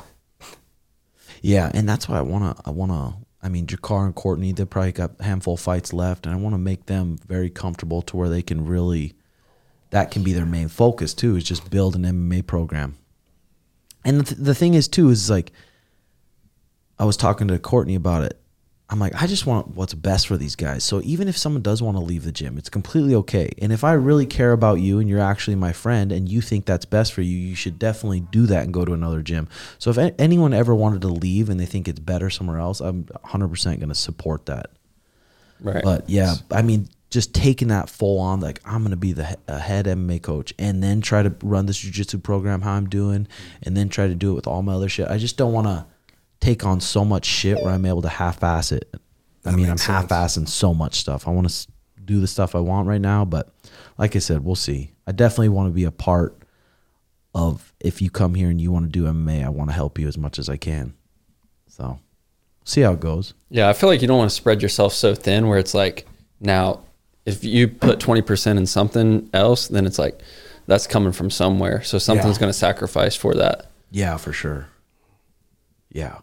[1.42, 4.92] Yeah, and that's why I wanna I wanna I mean Jakar and Courtney, they probably
[4.92, 8.30] got a handful of fights left and I wanna make them very comfortable to where
[8.30, 9.14] they can really
[9.90, 12.98] that can be their main focus too, is just build an MMA program.
[14.04, 15.52] And the, th- the thing is too, is like
[17.00, 18.40] I was talking to Courtney about it.
[18.90, 20.84] I'm like, I just want what's best for these guys.
[20.84, 23.52] So even if someone does want to leave the gym, it's completely okay.
[23.62, 26.66] And if I really care about you and you're actually my friend and you think
[26.66, 29.50] that's best for you, you should definitely do that and go to another gym.
[29.78, 33.04] So if anyone ever wanted to leave and they think it's better somewhere else, I'm
[33.04, 34.70] 100% going to support that.
[35.60, 35.84] Right.
[35.84, 39.58] But yeah, I mean, just taking that full on, like I'm gonna be the a
[39.58, 43.28] head MMA coach, and then try to run this jujitsu program how I'm doing,
[43.64, 45.08] and then try to do it with all my other shit.
[45.08, 45.86] I just don't want to
[46.40, 48.94] take on so much shit where I'm able to half-ass it.
[49.46, 49.86] I mean, I'm sense.
[49.86, 51.28] half-assing so much stuff.
[51.28, 51.68] I want to
[52.04, 53.54] do the stuff I want right now, but
[53.98, 54.92] like I said, we'll see.
[55.06, 56.38] I definitely want to be a part
[57.34, 60.00] of if you come here and you want to do MMA, I want to help
[60.00, 60.94] you as much as I can.
[61.68, 62.00] So,
[62.66, 63.34] see how it goes.
[63.50, 66.08] Yeah, I feel like you don't want to spread yourself so thin where it's like
[66.40, 66.82] now
[67.26, 70.20] if you put 20% in something else, then it's like
[70.66, 71.84] that's coming from somewhere.
[71.84, 72.40] So something's Yeah.
[72.42, 73.70] going to sacrifice for that.
[73.92, 74.68] Yeah, for sure.
[75.92, 76.20] Yeah.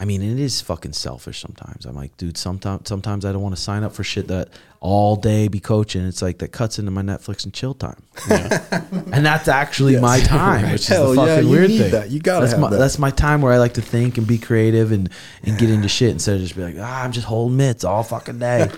[0.00, 1.84] I mean, it is fucking selfish sometimes.
[1.84, 5.16] I'm like, dude, sometimes sometimes I don't want to sign up for shit that all
[5.16, 6.06] day be coaching.
[6.06, 8.00] It's like that cuts into my Netflix and chill time.
[8.30, 11.90] and that's actually my time, which is Hell the yeah, fucking you weird need thing.
[11.90, 12.10] that.
[12.10, 12.78] You gotta that's have my that.
[12.78, 15.10] that's my time where I like to think and be creative and
[15.42, 18.04] and get into shit instead of just be like, ah, I'm just holding mitts all
[18.04, 18.70] fucking day.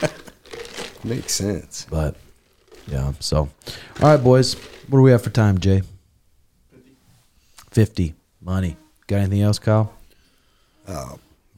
[1.05, 1.87] Makes sense.
[1.91, 2.16] But
[2.87, 3.51] yeah, so
[4.03, 4.55] all right, boys.
[4.89, 5.83] What do we have for time, Jay?
[7.71, 8.14] Fifty, 50.
[8.41, 8.77] Money.
[9.07, 9.93] Got anything else, Kyle?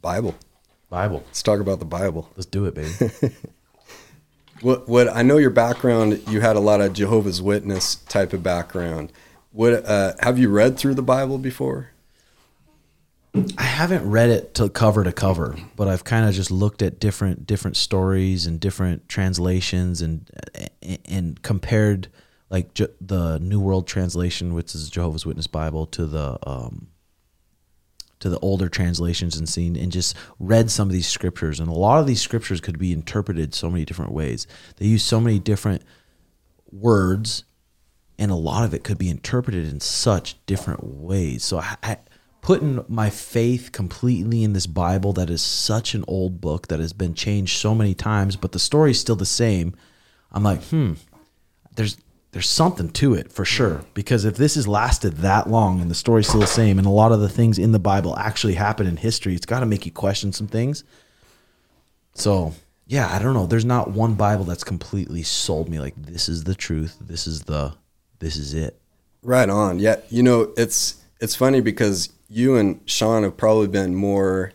[0.01, 0.35] Bible.
[0.91, 1.23] Bible.
[1.27, 2.31] Let's talk about the Bible.
[2.37, 3.35] Let's do it, baby.
[4.63, 8.45] What what I know your background, you had a lot of Jehovah's Witness type of
[8.45, 9.13] background.
[9.51, 11.91] What uh, have you read through the Bible before?
[13.59, 17.01] I haven't read it to cover to cover, but I've kind of just looked at
[17.01, 20.31] different different stories and different translations and
[21.07, 22.09] and compared
[22.49, 26.89] like the New World Translation, which is Jehovah's Witness Bible, to the um,
[28.23, 31.59] to the older translations and seen and just read some of these scriptures.
[31.59, 34.47] And a lot of these scriptures could be interpreted so many different ways.
[34.77, 35.83] They use so many different
[36.71, 37.43] words,
[38.21, 41.43] and a lot of it could be interpreted in such different ways.
[41.43, 41.97] So I, I
[42.43, 46.93] putting my faith completely in this Bible that is such an old book that has
[46.93, 49.75] been changed so many times, but the story's still the same.
[50.31, 50.93] I'm like, hmm,
[51.75, 51.97] there's
[52.33, 53.85] there's something to it for sure.
[53.95, 56.91] Because if this has lasted that long and the story's still the same, and a
[56.91, 59.87] lot of the things in the Bible actually happen in history, it's got to make
[59.87, 60.83] you question some things.
[62.15, 62.55] So
[62.87, 63.47] yeah, I don't know.
[63.47, 66.97] There's not one Bible that's completely sold me like this is the truth.
[67.01, 67.75] This is the
[68.19, 68.79] this is it.
[69.23, 69.79] Right on.
[69.79, 74.53] Yeah, you know, it's it's funny because you and Sean have probably been more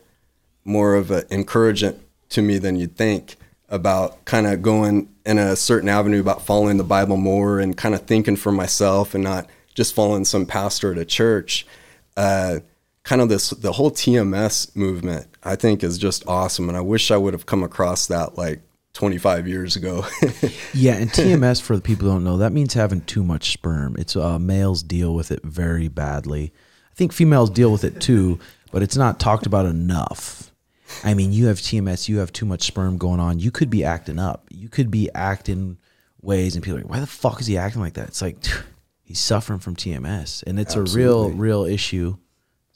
[0.65, 3.36] more of an encouragement to me than you'd think
[3.69, 7.93] about kind of going in a certain avenue about following the Bible more and kind
[7.93, 11.65] of thinking for myself and not just following some pastor at a church.
[12.15, 12.59] Uh,
[13.03, 17.11] kind of this the whole TMS movement I think is just awesome, and I wish
[17.11, 18.61] I would have come across that like
[18.93, 20.05] 25 years ago.
[20.73, 23.95] Yeah, and TMS for the people who don't know, that means having too much sperm.
[23.97, 26.53] It's uh, males deal with it very badly.
[26.91, 28.39] I think females deal with it too,
[28.71, 30.46] but it's not talked about enough.
[31.03, 33.39] I mean, you have TMS, you have too much sperm going on.
[33.39, 34.45] You could be acting up.
[34.49, 35.77] You could be acting
[36.21, 38.37] ways, and people are like, "Why the fuck is he acting like that?" It's like
[39.03, 42.17] he's suffering from TMS, and it's a real, real issue.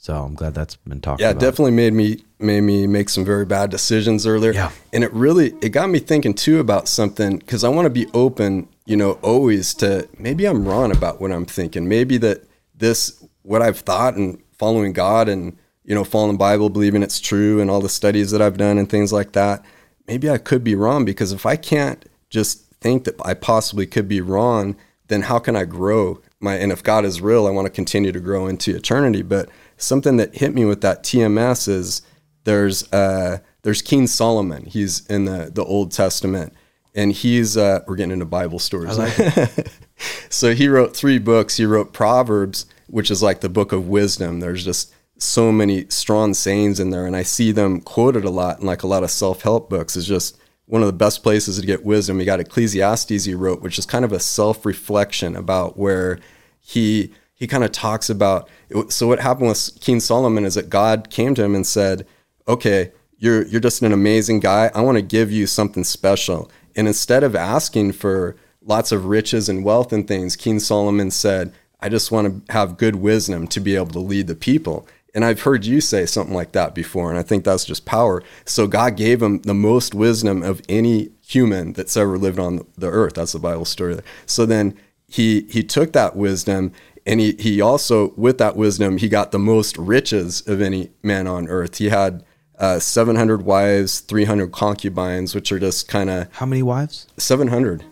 [0.02, 1.40] So I'm glad that's been talked yeah, about.
[1.40, 4.52] definitely made me made me make some very bad decisions earlier.
[4.52, 4.72] Yeah.
[4.92, 8.06] and it really it got me thinking too about something because I want to be
[8.12, 11.88] open, you know, always to maybe I'm wrong about what I'm thinking.
[11.88, 12.42] Maybe that
[12.74, 17.60] this what I've thought and following God and you know the Bible, believing it's true,
[17.60, 19.64] and all the studies that I've done and things like that.
[20.06, 24.08] Maybe I could be wrong because if I can't just think that I possibly could
[24.08, 24.76] be wrong,
[25.08, 26.20] then how can I grow?
[26.40, 29.22] My and if God is real, I want to continue to grow into eternity.
[29.22, 32.02] But something that hit me with that TMS is
[32.44, 34.66] there's uh, there's King Solomon.
[34.66, 36.52] He's in the the Old Testament,
[36.94, 38.98] and he's uh, we're getting into Bible stories.
[40.28, 41.56] so he wrote three books.
[41.56, 44.40] He wrote Proverbs, which is like the book of wisdom.
[44.40, 44.92] There's just
[45.22, 48.82] so many strong sayings in there, and I see them quoted a lot in like
[48.82, 49.96] a lot of self help books.
[49.96, 52.18] Is just one of the best places to get wisdom.
[52.18, 56.18] You got Ecclesiastes he wrote, which is kind of a self reflection about where
[56.60, 58.48] he he kind of talks about.
[58.88, 62.06] So what happened with King Solomon is that God came to him and said,
[62.46, 64.70] "Okay, you're you're just an amazing guy.
[64.74, 69.48] I want to give you something special." And instead of asking for lots of riches
[69.48, 73.60] and wealth and things, King Solomon said, "I just want to have good wisdom to
[73.60, 77.10] be able to lead the people." And I've heard you say something like that before,
[77.10, 78.22] and I think that's just power.
[78.46, 82.88] So God gave him the most wisdom of any human that's ever lived on the
[82.88, 83.14] earth.
[83.14, 83.98] That's the Bible story.
[84.26, 84.74] So then
[85.06, 86.72] he he took that wisdom
[87.04, 91.26] and he he also with that wisdom he got the most riches of any man
[91.26, 91.76] on earth.
[91.78, 92.24] He had
[92.58, 97.06] uh, 700 wives, 300 concubines, which are just kind of How many wives?
[97.18, 97.84] 700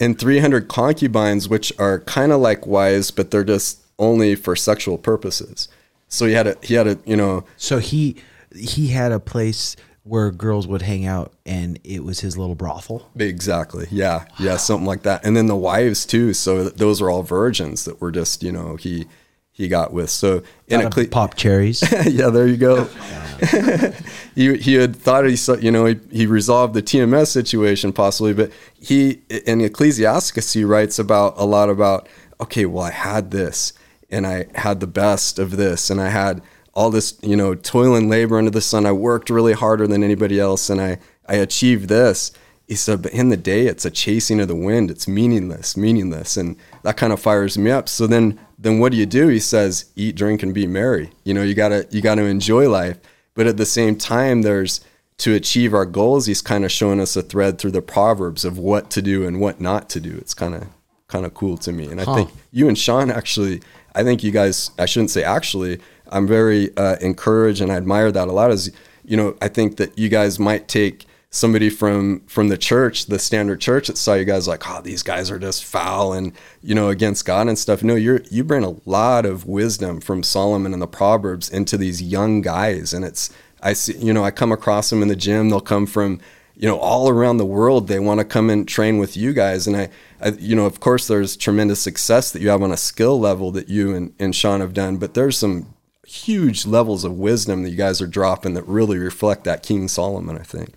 [0.00, 4.98] and 300 concubines which are kind of like wives but they're just only for sexual
[4.98, 5.68] purposes.
[6.08, 7.44] So he had a he had a you know.
[7.56, 8.16] So he
[8.54, 13.10] he had a place where girls would hang out, and it was his little brothel.
[13.18, 13.86] exactly.
[13.90, 14.26] Yeah.
[14.38, 15.24] Yeah something like that.
[15.24, 16.34] And then the wives too.
[16.34, 19.06] So those are all virgins that were just you know he
[19.50, 20.10] he got with.
[20.10, 21.82] So in a cle- pop cherries.
[22.06, 22.84] yeah, there you go.
[24.34, 28.50] he, he had thought he you know, he, he resolved the TMS situation possibly, but
[28.78, 32.08] he in Ecclesiastes he writes about a lot about
[32.40, 33.72] okay, well I had this
[34.14, 36.42] and I had the best of this and I had
[36.72, 38.86] all this, you know, toil and labor under the sun.
[38.86, 42.32] I worked really harder than anybody else and I I achieved this.
[42.66, 44.90] He said, but in the day, it's a chasing of the wind.
[44.90, 47.90] It's meaningless, meaningless, and that kind of fires me up.
[47.90, 49.28] So then, then what do you do?
[49.28, 51.10] He says, eat, drink, and be merry.
[51.24, 52.98] You know, you gotta you gotta enjoy life,
[53.34, 54.80] but at the same time, there's
[55.18, 56.26] to achieve our goals.
[56.26, 59.40] He's kind of showing us a thread through the proverbs of what to do and
[59.40, 60.16] what not to do.
[60.16, 60.66] It's kind of
[61.06, 63.60] kind of cool to me, and I think you and Sean actually.
[63.94, 64.70] I think you guys.
[64.78, 65.80] I shouldn't say actually.
[66.08, 68.50] I'm very uh, encouraged and I admire that a lot.
[68.50, 68.70] As
[69.04, 73.18] you know, I think that you guys might take somebody from from the church, the
[73.18, 76.32] standard church that saw you guys like, oh, these guys are just foul and
[76.62, 77.82] you know against God and stuff.
[77.82, 82.00] No, you're you bring a lot of wisdom from Solomon and the Proverbs into these
[82.02, 83.30] young guys, and it's
[83.62, 85.50] I see you know I come across them in the gym.
[85.50, 86.20] They'll come from
[86.56, 87.88] you know all around the world.
[87.88, 89.88] They want to come and train with you guys, and I,
[90.20, 93.50] I you know of course there's tremendous success that you have on a skill level
[93.52, 95.74] that you and, and Sean have done, but there's some
[96.06, 100.38] huge levels of wisdom that you guys are dropping that really reflect that King Solomon.
[100.38, 100.74] I think.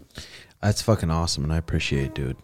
[0.62, 2.38] That's fucking awesome, and I appreciate it, dude.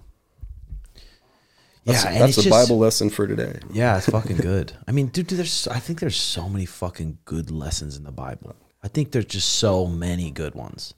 [1.85, 3.59] That's, yeah, that's a just- Bible lesson for today.
[3.71, 4.73] Yeah, it's fucking good.
[4.87, 8.11] I mean, dude, dude, there's I think there's so many fucking good lessons in the
[8.11, 8.55] Bible.
[8.83, 10.93] I think there's just so many good ones.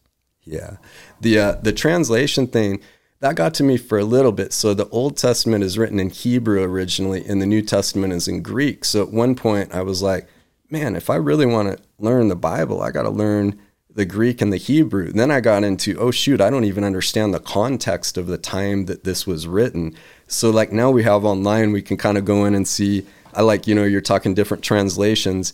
[0.45, 0.77] Yeah,
[1.19, 2.81] the uh, the translation thing
[3.19, 4.53] that got to me for a little bit.
[4.53, 8.41] So the Old Testament is written in Hebrew originally, and the New Testament is in
[8.41, 8.85] Greek.
[8.85, 10.27] So at one point, I was like,
[10.69, 13.59] man, if I really want to learn the Bible, I got to learn
[13.95, 15.07] the Greek and the Hebrew.
[15.07, 18.37] And then I got into, oh shoot, I don't even understand the context of the
[18.37, 19.95] time that this was written.
[20.27, 23.05] So like now we have online, we can kind of go in and see.
[23.33, 25.53] I like, you know, you're talking different translations.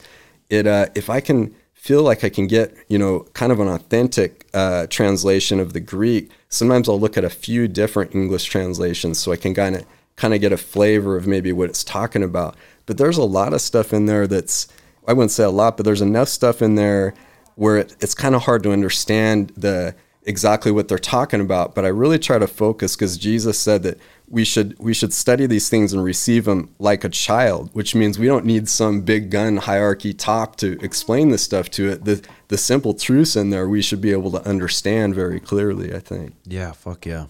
[0.50, 3.68] It uh, if I can feel like I can get, you know, kind of an
[3.68, 9.20] authentic uh, translation of the Greek, sometimes I'll look at a few different English translations
[9.20, 9.86] so I can kind of
[10.18, 12.56] kind of get a flavor of maybe what it's talking about.
[12.86, 14.68] But there's a lot of stuff in there that's
[15.08, 17.14] I wouldn't say a lot, but there's enough stuff in there
[17.56, 21.76] where it, it's kind of hard to understand the exactly what they're talking about.
[21.76, 25.46] But I really try to focus because Jesus said that we should we should study
[25.46, 29.30] these things and receive them like a child, which means we don't need some big
[29.30, 32.06] gun hierarchy top to explain this stuff to it.
[32.06, 35.94] The the simple truths in there we should be able to understand very clearly.
[35.94, 36.34] I think.
[36.46, 37.26] Yeah, fuck yeah.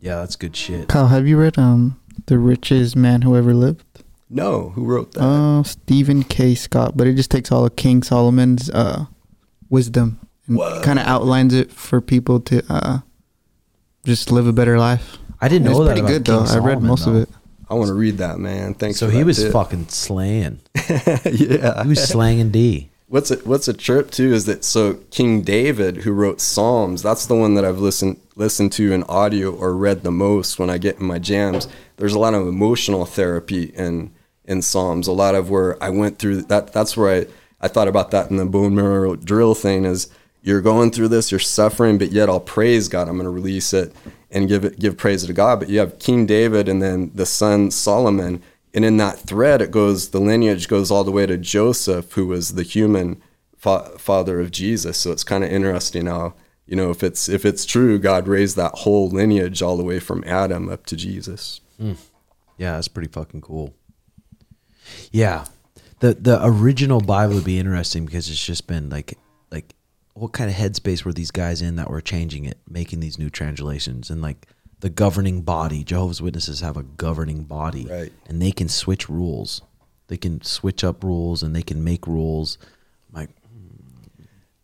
[0.00, 0.88] Yeah, that's good shit.
[0.88, 3.84] Kyle, have you read um The Richest Man Who Ever Lived?
[4.28, 5.22] No, who wrote that?
[5.22, 6.56] Uh, Stephen K.
[6.56, 9.06] Scott, but it just takes all of King Solomon's uh
[9.70, 10.25] wisdom and Whoa.
[10.82, 12.98] Kind of outlines it for people to uh
[14.04, 15.18] just live a better life.
[15.40, 16.54] I didn't It's know that pretty about good King though.
[16.54, 17.12] I read most though.
[17.12, 17.28] of it.
[17.68, 18.74] I want to read that, man.
[18.74, 18.98] Thanks.
[18.98, 19.52] So for he that was tip.
[19.52, 20.60] fucking slaying.
[21.24, 21.82] yeah.
[21.82, 22.90] He was slanging D.
[23.08, 27.26] What's a, what's a trip too is that so King David who wrote Psalms that's
[27.26, 30.78] the one that I've listened listened to in audio or read the most when I
[30.78, 31.68] get in my jams.
[31.96, 34.12] There's a lot of emotional therapy in
[34.44, 35.06] in Psalms.
[35.08, 36.72] A lot of where I went through that.
[36.72, 37.26] That's where I
[37.60, 40.08] I thought about that in the bone marrow drill thing is
[40.46, 43.08] you're going through this, you're suffering, but yet I'll praise God.
[43.08, 43.92] I'm going to release it
[44.30, 45.60] and give it give praise to God.
[45.60, 48.42] But you have King David and then the son Solomon
[48.76, 52.26] and in that thread, it goes, the lineage goes all the way to Joseph, who
[52.26, 53.22] was the human
[53.56, 54.98] fa- father of Jesus.
[54.98, 56.34] So it's kind of interesting how,
[56.66, 59.98] you know, if it's if it's true, God raised that whole lineage all the way
[59.98, 61.62] from Adam up to Jesus.
[61.78, 61.94] Hmm.
[62.58, 63.74] Yeah, that's pretty fucking cool.
[65.10, 65.46] Yeah.
[66.00, 69.16] The the original Bible would be interesting because it's just been like
[70.16, 73.28] what kind of headspace were these guys in that were changing it, making these new
[73.28, 74.46] translations and like
[74.80, 75.84] the governing body.
[75.84, 77.86] Jehovah's Witnesses have a governing body.
[77.86, 78.12] Right.
[78.26, 79.60] And they can switch rules.
[80.08, 82.56] They can switch up rules and they can make rules.
[83.12, 83.30] Like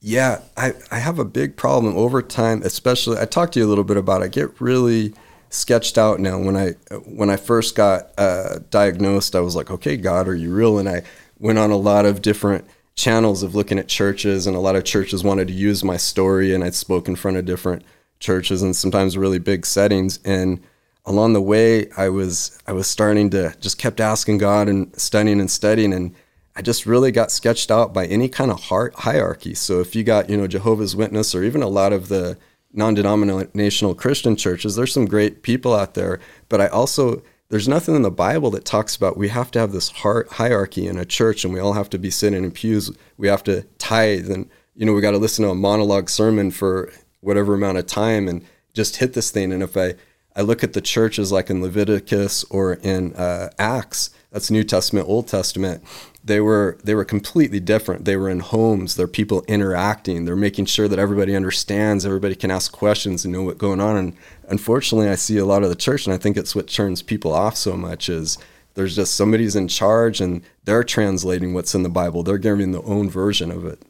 [0.01, 3.69] Yeah, I, I have a big problem over time, especially I talked to you a
[3.69, 4.25] little bit about it.
[4.25, 5.13] I get really
[5.51, 6.71] sketched out now when I
[7.05, 10.79] when I first got uh, diagnosed, I was like, okay, God, are you real?
[10.79, 11.03] And I
[11.39, 12.65] went on a lot of different
[12.95, 16.55] channels of looking at churches and a lot of churches wanted to use my story
[16.55, 17.83] and I'd spoke in front of different
[18.21, 20.61] churches and sometimes really big settings and
[21.05, 25.41] along the way I was I was starting to just kept asking God and studying
[25.41, 26.15] and studying and
[26.55, 29.55] I just really got sketched out by any kind of heart hierarchy.
[29.55, 32.37] So if you got, you know, Jehovah's Witness or even a lot of the
[32.75, 36.21] non-denominational Christian churches, there's some great people out there,
[36.51, 37.23] but I also
[37.53, 40.97] there's nothing in the Bible that talks about we have to have this hierarchy in
[40.97, 42.91] a church and we all have to be sitting in pews.
[43.19, 46.51] We have to tithe and you know, we got to listen to a monologue sermon
[46.51, 46.91] for
[47.21, 48.43] whatever amount of time and
[48.73, 49.53] just hit this thing.
[49.53, 49.97] And if I
[50.35, 55.07] I look at the churches like in Leviticus or in uh, Acts, that's New Testament,
[55.07, 55.85] Old Testament.
[56.25, 58.05] They were they were completely different.
[58.05, 58.95] They were in homes.
[58.95, 60.25] They're people interacting.
[60.25, 62.07] They're making sure that everybody understands.
[62.07, 63.97] Everybody can ask questions and know what's going on.
[63.97, 64.17] And
[64.49, 67.33] unfortunately, I see a lot of the church, and I think it's what turns people
[67.33, 68.39] off so much is
[68.75, 72.23] there's just somebody's in charge and they're translating what's in the Bible.
[72.23, 73.83] They're giving their own version of it.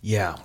[0.00, 0.36] Yeah.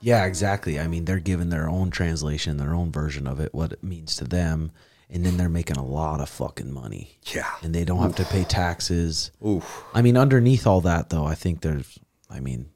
[0.00, 0.78] Yeah, exactly.
[0.78, 4.14] I mean, they're giving their own translation, their own version of it, what it means
[4.16, 4.70] to them,
[5.10, 7.18] and then they're making a lot of fucking money.
[7.34, 7.50] Yeah.
[7.62, 9.30] And they don't have to pay taxes.
[9.46, 9.84] Oof.
[9.94, 11.98] I mean, underneath all that, though, I think there's,
[12.28, 12.68] I mean,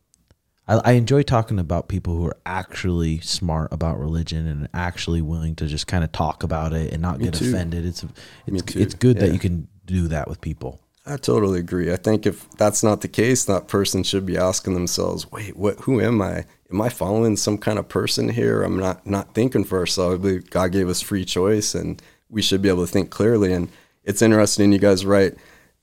[0.66, 5.54] I, I enjoy talking about people who are actually smart about religion and actually willing
[5.56, 7.48] to just kind of talk about it and not get too.
[7.48, 7.84] offended.
[7.84, 8.04] It's
[8.46, 10.80] it's it's good that you can do that with people.
[11.04, 11.92] I totally agree.
[11.92, 15.80] I think if that's not the case, that person should be asking themselves, "Wait, what?
[15.80, 16.44] Who am I?
[16.72, 18.62] am I following some kind of person here?
[18.62, 20.26] I'm not not thinking for ourselves.
[20.50, 22.02] God gave us free choice, and
[22.32, 23.52] we should be able to think clearly.
[23.52, 23.68] And
[24.02, 24.72] it's interesting.
[24.72, 25.34] You guys write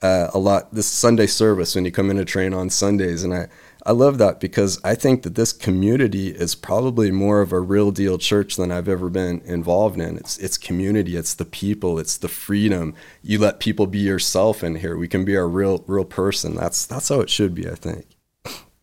[0.01, 3.33] uh, a lot this Sunday service when you come in to train on Sundays, and
[3.33, 3.47] I
[3.85, 7.91] I love that because I think that this community is probably more of a real
[7.91, 10.17] deal church than I've ever been involved in.
[10.17, 12.93] It's it's community, it's the people, it's the freedom.
[13.21, 14.97] You let people be yourself in here.
[14.97, 16.55] We can be our real real person.
[16.55, 18.05] That's that's how it should be, I think.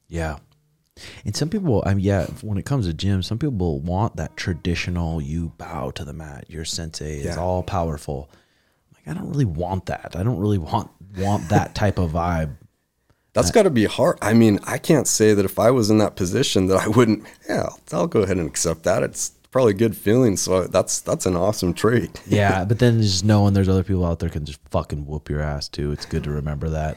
[0.08, 0.38] Yeah.
[1.24, 4.36] And some people, I mean, yeah, when it comes to gym, some people want that
[4.36, 7.36] traditional you bow to the mat, your sensei is Yeah.
[7.40, 8.30] all powerful.
[8.94, 10.14] Like, I don't really want that.
[10.16, 12.56] I don't really want want that type of vibe.
[13.32, 14.16] That's got to be hard.
[14.22, 17.24] I mean, I can't say that if I was in that position that I wouldn't.
[17.48, 19.02] Yeah, I'll, I'll go ahead and accept that.
[19.02, 20.38] It's probably a good feeling.
[20.38, 22.22] So that's that's an awesome trait.
[22.26, 25.40] Yeah, but then just knowing there's other people out there can just fucking whoop your
[25.42, 25.92] ass too.
[25.92, 26.96] It's good to remember that.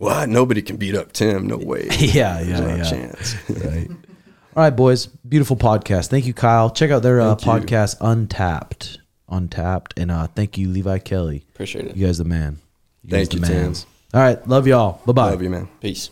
[0.00, 0.30] What?
[0.30, 1.46] Nobody can beat up Tim.
[1.46, 1.86] No way.
[1.98, 2.90] Yeah, There's yeah, not a yeah.
[2.90, 3.50] chance.
[3.50, 3.90] right.
[3.90, 5.04] All right, boys.
[5.06, 6.08] Beautiful podcast.
[6.08, 6.70] Thank you, Kyle.
[6.70, 8.98] Check out their uh, podcast, Untapped.
[9.28, 9.98] Untapped.
[9.98, 11.44] And uh, thank you, Levi Kelly.
[11.50, 11.96] Appreciate it.
[11.98, 12.60] You guys the man.
[13.06, 13.74] Thank guys you, the Tim.
[14.14, 14.48] All right.
[14.48, 15.02] Love y'all.
[15.04, 15.30] Bye bye.
[15.32, 15.68] Love you, man.
[15.80, 16.08] Peace.